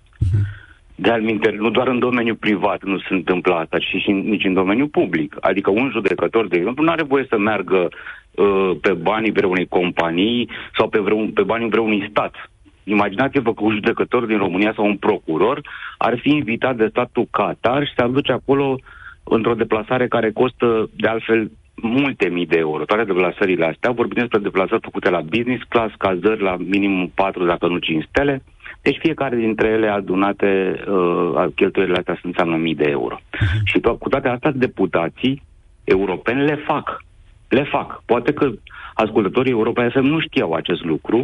[0.96, 4.54] De alminte, nu doar în domeniul privat nu se întâmplă asta, ci și nici în
[4.54, 5.36] domeniul public.
[5.40, 7.88] Adică un judecător, de exemplu, nu are voie să meargă
[8.32, 12.50] uh, pe banii vreunei companii sau pe, vreun, pe banii vreunui stat.
[12.84, 15.62] Imaginați-vă că un judecător din România sau un procuror
[15.98, 18.80] ar fi invitat de statul Qatar și se aduce acolo
[19.24, 21.52] într-o deplasare care costă, de altfel,
[21.82, 22.86] multe mii de euro.
[22.86, 27.68] Toate deplasările astea, vorbim despre deplasări făcute la business class, cazări la minim 4, dacă
[27.68, 28.44] nu 5 stele,
[28.82, 33.20] deci fiecare dintre ele adunate, uh, cheltuielile astea înseamnă mii de euro.
[33.20, 33.64] Uh-huh.
[33.64, 35.42] Și to- cu toate astea, deputații
[35.84, 37.04] europeni le fac.
[37.50, 38.04] Le fac.
[38.06, 38.52] Poate că
[38.94, 41.18] ascultătorii Europa FM nu știau acest lucru.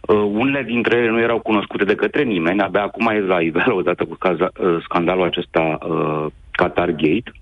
[0.00, 3.74] Uh, unele dintre ele nu erau cunoscute de către nimeni, abia acum e la iveală
[3.74, 7.32] odată cu caza, uh, scandalul acesta uh, Qatar Gate.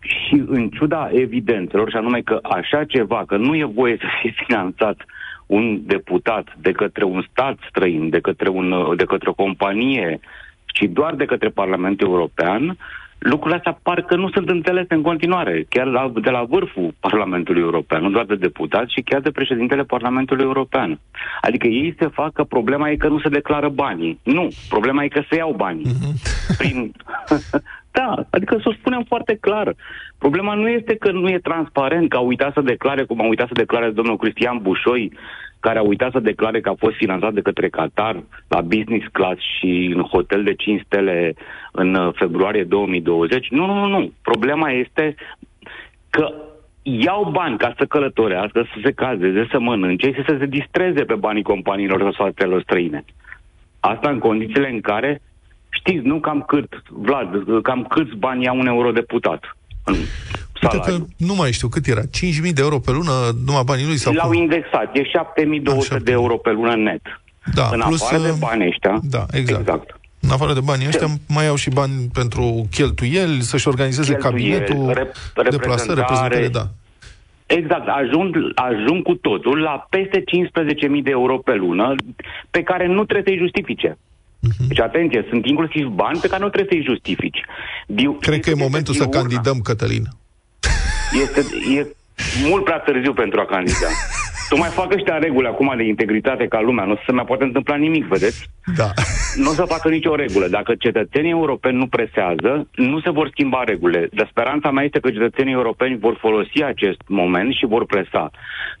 [0.00, 4.34] Și în ciuda evidențelor, și anume că așa ceva, că nu e voie să fie
[4.46, 4.96] finanțat
[5.46, 10.20] un deputat de către un stat străin, de către, un, de către o companie,
[10.66, 12.76] ci doar de către Parlamentul European,
[13.18, 18.02] lucrurile astea parcă nu sunt înțelese în continuare, chiar la, de la vârful Parlamentului European,
[18.02, 21.00] nu doar de deputați, ci chiar de președintele Parlamentului European.
[21.40, 24.18] Adică ei se fac că problema e că nu se declară banii.
[24.22, 25.86] Nu, problema e că se iau banii.
[26.58, 26.92] Prin...
[27.92, 29.74] da, adică să o spunem foarte clar.
[30.18, 33.46] Problema nu este că nu e transparent, că a uitat să declare, cum a uitat
[33.46, 35.12] să declare domnul Cristian Bușoi,
[35.60, 39.40] care a uitat să declare că a fost finanțat de către Qatar la business class
[39.58, 41.34] și în hotel de 5 stele
[41.72, 43.48] în uh, februarie 2020.
[43.50, 44.12] Nu, nu, nu, nu.
[44.22, 45.14] Problema este
[46.10, 46.34] că
[46.82, 51.14] iau bani ca să călătorească, să se cazeze, să mănânce și să se distreze pe
[51.14, 53.04] banii companiilor sau statelor străine.
[53.80, 55.20] Asta în condițiile în care
[55.72, 57.28] știți, nu cam cât, Vlad,
[57.62, 59.94] cam câți bani ia un eurodeputat în
[60.62, 62.06] Uite că nu mai știu cât era, 5.000
[62.52, 63.12] de euro pe lună,
[63.46, 63.96] numai banii lui?
[63.96, 64.36] Sau L-au cum?
[64.40, 67.02] indexat, e 7200 de euro pe lună net.
[67.54, 69.00] Da, în plus, afară de uh, banii ăștia.
[69.02, 69.60] Da, exact.
[69.60, 69.96] exact.
[70.20, 74.92] În afară de banii ăștia, mai au și bani pentru cheltuieli, să-și organizeze Cheltuieli, cabinetul,
[74.94, 75.98] rep- deplasări, reprezentare.
[75.98, 76.66] reprezentare, da.
[77.46, 81.94] Exact, ajung, ajung cu totul la peste 15.000 de euro pe lună,
[82.50, 83.98] pe care nu trebuie să-i justifice.
[84.48, 84.66] Mhm.
[84.68, 87.40] Deci, atenție, sunt inclusiv bani pe care nu trebuie să-i justifici.
[87.86, 89.20] Diu- Cred că e momentul să diurna.
[89.20, 90.04] candidăm, Cătălin.
[91.22, 91.40] Este,
[91.78, 91.86] e
[92.48, 93.86] mult prea târziu pentru a candida.
[94.48, 97.76] Tu mai fac ăștia reguli acum de integritate ca lumea, nu se mai poate întâmpla
[97.76, 98.48] nimic, vedeți?
[98.76, 98.90] Da.
[99.36, 100.46] Nu o să facă nicio regulă.
[100.48, 104.08] Dacă cetățenii europeni nu presează, nu se vor schimba regulile.
[104.12, 108.30] Dar speranța mea este că cetățenii europeni vor folosi acest moment și vor presa.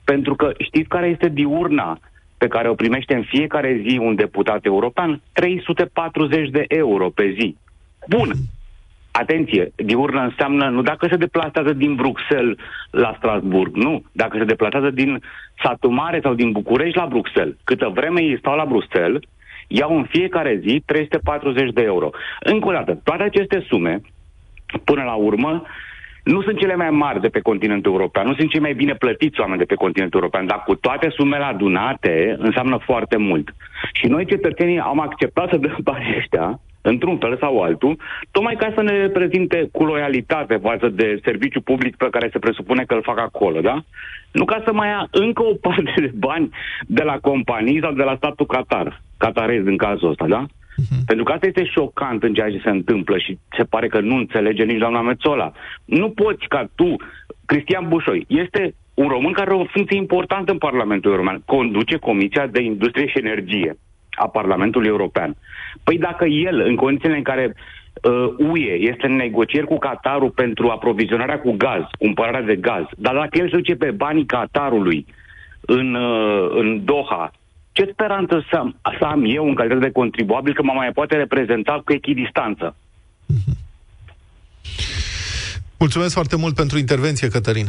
[0.04, 1.98] Pentru că știți care este diurna
[2.42, 5.20] pe care o primește în fiecare zi un deputat european?
[5.32, 7.56] 340 de euro pe zi.
[8.08, 8.30] Bun.
[9.10, 12.56] Atenție, diurnă înseamnă nu dacă se deplasează din Bruxelles
[12.90, 14.02] la Strasburg, nu.
[14.12, 15.22] Dacă se deplasează din
[15.62, 17.54] satul mare sau din București la Bruxelles.
[17.64, 19.22] Câtă vreme ei stau la Bruxelles,
[19.66, 22.10] iau în fiecare zi 340 de euro.
[22.40, 24.00] Încă o dată, toate aceste sume,
[24.84, 25.62] până la urmă,
[26.22, 29.40] nu sunt cele mai mari de pe continentul european, nu sunt cei mai bine plătiți
[29.40, 33.54] oameni de pe continentul european, dar cu toate sumele adunate înseamnă foarte mult.
[33.92, 37.96] Și noi, cetățenii, am acceptat să dăm banii ăștia, într-un fel sau altul,
[38.30, 42.84] tocmai ca să ne reprezinte cu loialitate față de serviciu public pe care se presupune
[42.84, 43.84] că îl fac acolo, da?
[44.32, 46.50] Nu ca să mai ia încă o parte de bani
[46.86, 50.46] de la companii sau de la statul Qatar, qatarez în cazul ăsta, da?
[51.06, 54.16] Pentru că asta este șocant în ceea ce se întâmplă și se pare că nu
[54.16, 55.52] înțelege nici doamna Mețola.
[55.84, 56.96] Nu poți ca tu,
[57.44, 62.46] Cristian Bușoi, este un român care are o funcție importantă în Parlamentul European, conduce Comisia
[62.46, 63.76] de Industrie și Energie
[64.10, 65.36] a Parlamentului European.
[65.84, 70.68] Păi dacă el, în condițiile în care uh, UE este în negocieri cu Qatarul pentru
[70.68, 75.06] aprovizionarea cu gaz, cumpărarea de gaz, dar dacă el se duce pe banii Qatarului
[75.60, 77.30] în, uh, în Doha,
[77.72, 81.16] ce speranță să am, să am eu în calitate de contribuabil că mă mai poate
[81.16, 82.76] reprezenta cu echidistanță?
[85.78, 87.66] Mulțumesc foarte mult pentru intervenție, Cătălin.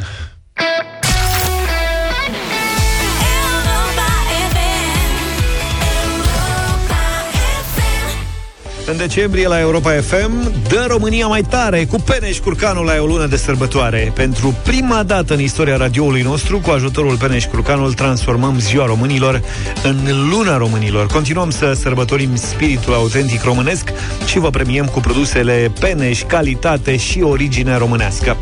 [8.86, 13.26] În decembrie la Europa FM dă România mai tare cu Peneș Curcanul la o lună
[13.26, 14.12] de sărbătoare.
[14.14, 19.42] Pentru prima dată în istoria radioului nostru, cu ajutorul Peneș Curcanul, transformăm ziua românilor
[19.82, 21.06] în luna românilor.
[21.06, 23.92] Continuăm să sărbătorim spiritul autentic românesc
[24.26, 28.36] și vă premiem cu produsele Peneș, calitate și origine românească.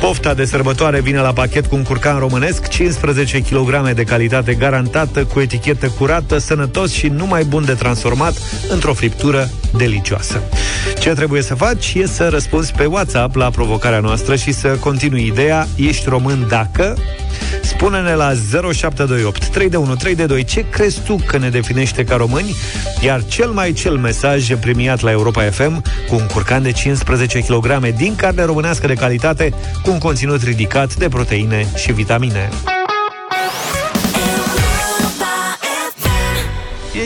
[0.00, 5.24] Pofta de sărbătoare vine la pachet cu un curcan românesc, 15 kg de calitate garantată,
[5.24, 8.34] cu etichetă curată, sănătos și numai bun de transformat
[8.68, 10.40] într-o friptură delicioasă.
[10.98, 15.26] Ce trebuie să faci e să răspunzi pe WhatsApp la provocarea noastră și să continui
[15.26, 16.96] ideea Ești român dacă...
[17.62, 18.32] Spune-ne la
[18.72, 22.56] 0728 312 ce crezi tu că ne definește ca români,
[23.00, 27.86] iar cel mai cel mesaj premiat la Europa FM cu un curcan de 15 kg
[27.96, 32.48] din carne românească de calitate cu un conținut ridicat de proteine și vitamine.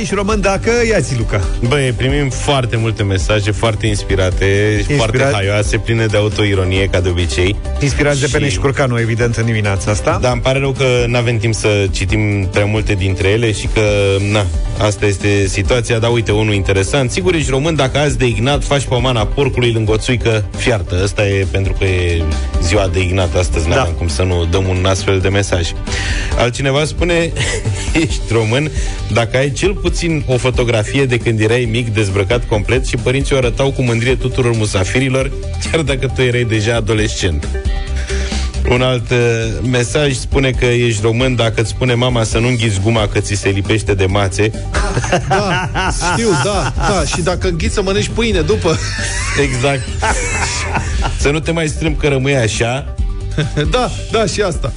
[0.01, 1.41] Ești român dacă ia-ți, Luca.
[1.69, 4.97] Băi, primim foarte multe mesaje foarte inspirate, Inspirat...
[4.99, 7.57] foarte haioase, pline de autoironie, ca de obicei.
[7.81, 8.23] Inspirați și...
[8.23, 10.19] de Pene și Curcanu, evident, în dimineața asta.
[10.21, 13.69] Da, îmi pare rău că nu avem timp să citim prea multe dintre ele și
[13.75, 13.83] că,
[14.33, 14.47] na,
[14.79, 17.11] asta este situația, dar uite, unul interesant.
[17.11, 21.01] Sigur, ești român dacă azi de Ignat faci pomana porcului lângă o țuică fiartă.
[21.03, 22.23] Asta e pentru că e
[22.63, 23.83] ziua de Ignat astăzi, da.
[23.83, 25.71] n cum să nu dăm un astfel de mesaj.
[26.39, 27.33] Altcineva spune,
[28.07, 28.71] ești român
[29.13, 33.39] dacă ai cel puțin o fotografie de când erai mic, dezbrăcat complet și părinții o
[33.39, 35.31] arătau cu mândrie tuturor musafirilor,
[35.71, 37.49] chiar dacă tu erai deja adolescent.
[38.71, 39.19] Un alt uh,
[39.71, 43.35] mesaj spune că ești român dacă îți spune mama să nu înghiți guma că ți
[43.35, 44.51] se lipește de mațe.
[45.29, 45.71] Da,
[46.13, 47.05] știu, da, da.
[47.05, 48.79] Și dacă înghiți să mănânci pâine după.
[49.47, 49.83] Exact.
[51.19, 52.95] să nu te mai strâmb că rămâi așa.
[53.71, 54.73] Da, da, și asta.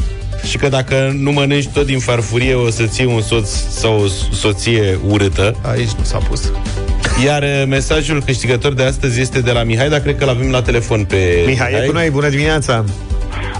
[0.47, 4.07] Și că dacă nu mănânci tot din farfurie O să ții un soț sau o
[4.35, 6.51] soție urâtă Aici nu s-a pus
[7.23, 10.61] iar uh, mesajul câștigător de astăzi este de la Mihai, dar cred că l-avem la
[10.61, 11.67] telefon pe Mihai.
[11.69, 12.83] Mihai, e cu noi, bună dimineața!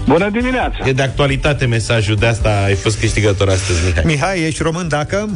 [0.06, 0.78] Bună dimineața!
[0.86, 4.02] E de actualitate mesajul, de asta ai fost câștigător astăzi, Mihai.
[4.06, 5.28] Mihai, ești român dacă?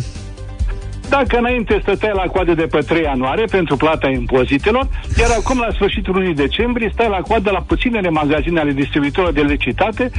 [1.09, 4.88] Dacă înainte stăteai la coadă de pe 3 ianuarie pentru plata impozitelor,
[5.18, 9.40] iar acum la sfârșitul lunii decembrie stai la coadă la puținele magazine ale distribuitorilor de
[9.40, 10.11] licitate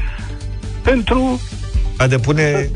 [0.85, 1.41] pentru
[1.97, 2.69] a depune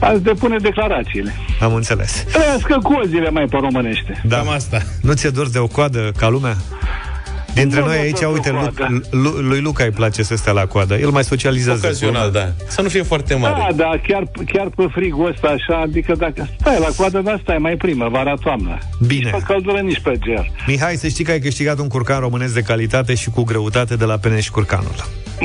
[0.00, 1.34] a depune declarațiile.
[1.60, 2.24] Am înțeles.
[2.32, 4.22] Trăiască cozile mai pe românește.
[4.24, 4.36] Da.
[4.36, 4.82] Cam asta.
[5.02, 6.56] Nu ți-e dor de o coadă ca lumea?
[7.54, 8.72] Dintre nu noi aici, uite,
[9.10, 10.94] lui, lui Luca îi place să stea la coadă.
[10.94, 11.80] El mai socializează.
[11.84, 12.52] Ocazional, da.
[12.68, 13.54] Să nu fie foarte mare.
[13.68, 17.58] Da, da, chiar, chiar pe frigul ăsta așa, adică dacă stai la coadă, dar stai
[17.58, 18.78] mai primă, vara, toamnă.
[19.06, 19.30] Bine.
[19.30, 20.50] Nici pe căldură, nici pe ger.
[20.66, 24.04] Mihai, să știi că ai câștigat un curcan românesc de calitate și cu greutate de
[24.04, 24.94] la Peneș Curcanul.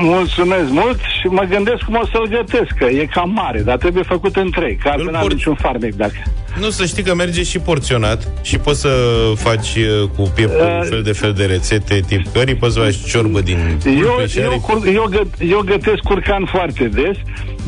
[0.01, 4.03] Mulțumesc mult și mă gândesc cum o să-l gătesc, că e cam mare, dar trebuie
[4.03, 6.13] făcut în trei, că altfel n-am niciun farmec dacă...
[6.59, 8.89] Nu, să știi că merge și porționat și poți să
[9.35, 12.79] faci uh, cu piept uh, un fel de fel de rețete tip curry, poți să
[12.79, 17.17] faci ciorbă din eu, eu, cur, eu, gă, eu gătesc curcan foarte des,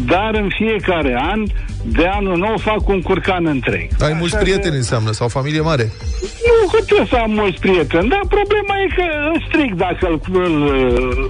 [0.05, 1.43] dar în fiecare an,
[1.84, 3.88] de anul nou, fac un curcan întreg.
[3.99, 5.91] Ai Așa mulți prieteni înseamnă, sau familie mare?
[6.21, 9.03] Nu, că trebuie să am mulți prieteni, dar problema e că
[9.34, 10.19] îl stric dacă îl...
[10.34, 10.71] îl,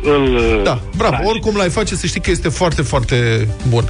[0.03, 1.25] îl da, bravo, faci.
[1.25, 3.83] oricum l-ai face, să știi că este foarte, foarte bun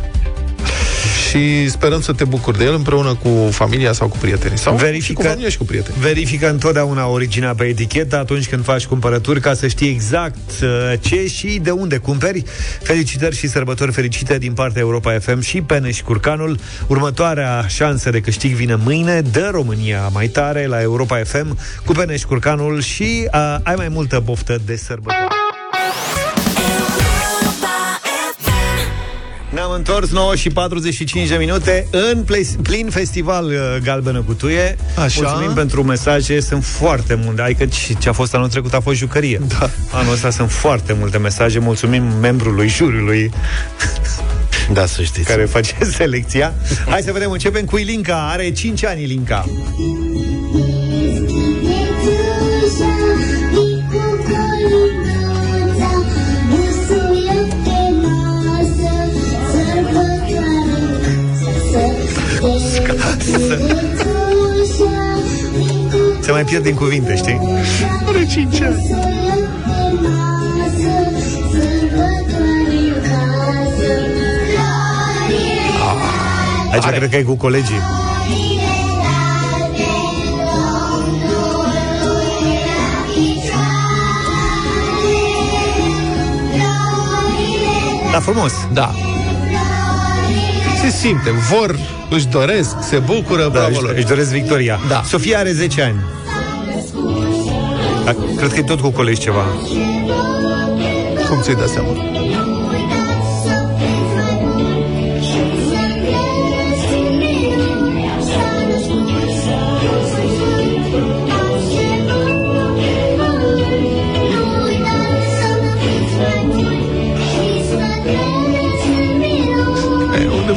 [1.31, 4.57] și sperăm să te bucuri de el împreună cu familia sau cu prietenii.
[4.57, 5.95] Sau verifică, și cu familia și cu prieteni.
[5.99, 11.27] Verifică întotdeauna originea pe etichetă atunci când faci cumpărături ca să știi exact uh, ce
[11.27, 12.43] și de unde cumperi.
[12.81, 16.57] Felicitări și sărbători fericite din partea Europa FM și Peneș și Curcanul.
[16.87, 19.21] Următoarea șansă de câștig vine mâine.
[19.21, 23.87] de România mai tare la Europa FM cu Peneș și Curcanul și uh, ai mai
[23.87, 25.40] multă boftă de sărbători.
[29.71, 32.25] Ne-am întors 9 și 45 de minute în
[32.61, 34.77] plin festival uh, Galbenă Cutuie.
[34.95, 35.21] Așa.
[35.21, 37.41] Mulțumim pentru mesaje, sunt foarte multe.
[37.41, 37.65] Adică
[37.99, 39.41] ce a fost anul trecut a fost jucărie.
[39.59, 39.69] Da.
[39.91, 41.59] Anul ăsta sunt foarte multe mesaje.
[41.59, 43.31] Mulțumim membrului juriului
[44.73, 45.27] da, să știți.
[45.27, 46.53] Care face selecția.
[46.87, 48.29] Hai să vedem, începem cu Ilinca.
[48.31, 49.45] Are 5 ani Ilinca.
[66.21, 67.39] Se mai pierd din cuvinte, știi?
[68.07, 68.75] Are 5 ani.
[76.71, 76.97] Aici Are.
[76.97, 77.79] cred că e cu colegii.
[88.11, 88.53] Da, frumos.
[88.73, 89.10] Da.
[90.81, 91.79] Se simte, vor
[92.09, 94.79] își doresc, se bucură, da, bravo își, își doresc victoria.
[94.87, 95.01] Da.
[95.05, 95.95] Sofia are 10 ani.
[98.05, 99.45] Da, cred că e tot cu colegi ceva.
[101.29, 102.20] Cum ți-ai dat seama?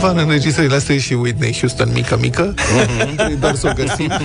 [0.05, 2.55] Undeva în înregistrările astea e și Whitney Houston mică, mică.
[2.55, 3.39] Mm-hmm.
[3.41, 4.13] Doar să o găsim.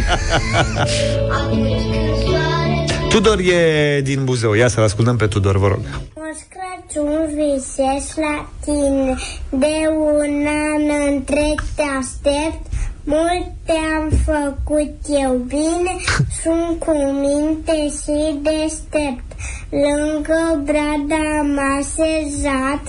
[3.09, 4.53] Tudor e din Buzău.
[4.53, 5.79] Ia să-l ascultăm pe Tudor, vă rog.
[6.15, 9.15] Moș Crăciun visez la tine
[9.49, 12.67] De un an întreg te aștept
[13.03, 15.95] Multe am făcut eu bine
[16.41, 19.27] Sunt cu minte și deștept
[19.69, 22.83] Lângă brada am așezat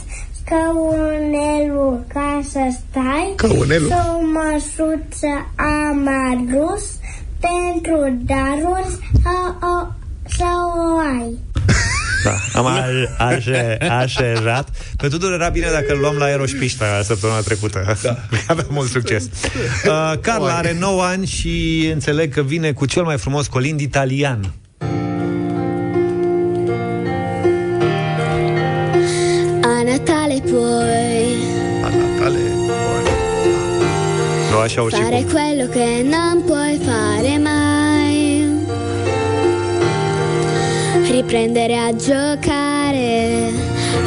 [0.50, 3.88] Căunelul ca să stai Căunelul?
[3.88, 6.84] Să o măsuță am adus
[7.40, 9.86] Pentru daruri să o,
[10.28, 10.44] să
[10.76, 11.38] o ai
[12.24, 12.66] Da, am
[13.18, 14.68] așe, așezat.
[14.96, 17.96] Pe Tudor era bine dacă îl luam la Aeroșpișta săptămâna trecută.
[18.02, 18.16] Da.
[18.46, 19.24] Avea mult succes.
[19.24, 24.54] Uh, Carla are 9 ani și înțeleg că vine cu cel mai frumos colind italian.
[30.50, 31.38] Puoi
[31.82, 32.38] A Natale
[34.50, 38.48] Nu așa urci fare quello che non puoi fare mai.
[41.10, 43.50] Riprendere a giocare,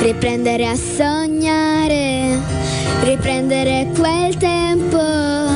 [0.01, 2.39] riprendere a sognare,
[3.03, 5.52] riprendere quel tempo.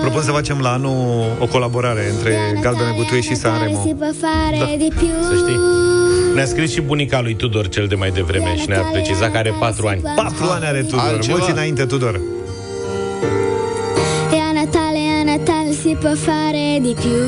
[0.00, 3.82] Propun să facem la anul o colaborare între Galbenă Gutuie și Sanremo.
[3.86, 4.64] Si può fare Da.
[4.78, 5.08] di più.
[5.28, 5.58] Să știi.
[6.34, 9.54] Ne-a scris și bunica lui Tudor cel de mai devreme și ne-a precizat că are
[9.58, 10.00] 4 ani.
[10.16, 11.36] 4 ani are Tudor, Altceva.
[11.36, 12.20] mulți înainte Tudor.
[14.32, 17.24] E a Natale, a Natale si può fare di più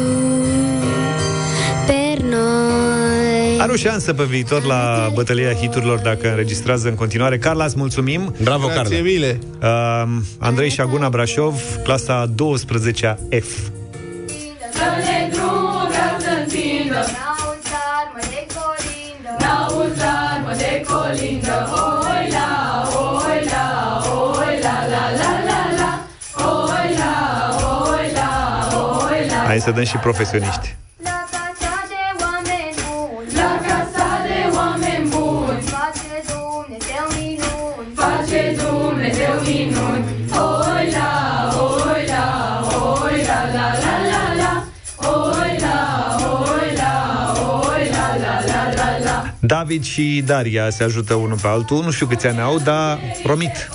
[1.87, 3.28] per noi.
[3.69, 7.39] Are o șansă pe viitor la bătălia hiturilor dacă înregistrează în continuare.
[7.39, 8.35] Carla, îți mulțumim.
[8.43, 9.11] Bravo, Grație, Carla.
[9.11, 9.39] mile.
[9.62, 13.71] Uh, Andrei Șaguna Brașov, clasa 12-a F.
[29.47, 30.77] Hai să dăm și profesioniști.
[39.59, 41.11] Dumnezeu minuni Oi la,
[41.59, 42.25] oi la,
[43.03, 44.53] oi la la la la la
[45.09, 45.77] Oi la,
[46.29, 46.93] oi la,
[47.67, 51.85] oi la la la la la David și Daria se ajută unul pe altul.
[51.85, 53.69] Nu știu câți ani au, dar promit.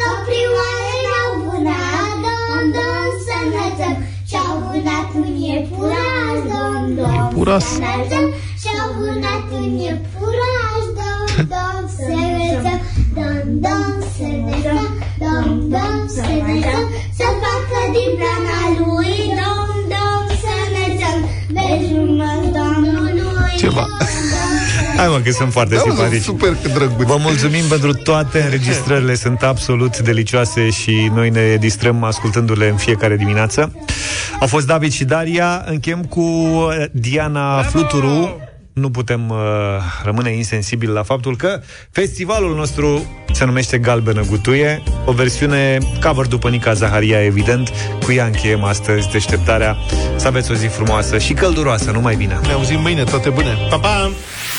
[0.00, 3.94] Caprioare l-au vânat Dom, dom, să înălțăm
[4.28, 7.62] Și-au vânat un iepuraș Dom, dom, Iepuraș.
[7.62, 8.26] să înălțăm
[8.62, 12.78] Și-au vânat un iepuraș Dom, dom, să înălțăm
[13.16, 14.88] Dom, dom, să înălțăm
[15.22, 16.84] Dom, dom, să înălțăm
[17.18, 21.18] Să facă din plana lui Dom, dom, să înălțăm
[21.54, 23.86] Bejumăr Domnului Ceva.
[24.96, 26.22] Hai mă, că sunt foarte Da, mă, sunt simpatici.
[26.22, 27.06] super drăguț.
[27.06, 33.16] Vă mulțumim pentru toate înregistrările, sunt absolut delicioase și noi ne distrăm ascultându-le în fiecare
[33.16, 33.72] dimineață.
[34.40, 38.40] Au fost David și Daria, închem cu uh, Diana Fluturu.
[38.72, 39.36] Nu putem uh,
[40.04, 46.48] rămâne insensibil la faptul că festivalul nostru se numește Galbenă Gutuie, o versiune cover după
[46.48, 47.70] Nica Zaharia, evident.
[48.04, 49.76] Cu ea încheiem astăzi deșteptarea.
[50.16, 52.38] Să aveți o zi frumoasă și călduroasă, numai bine!
[52.42, 53.56] Ne auzim mâine, toate bune.
[53.70, 54.10] Pa, pa!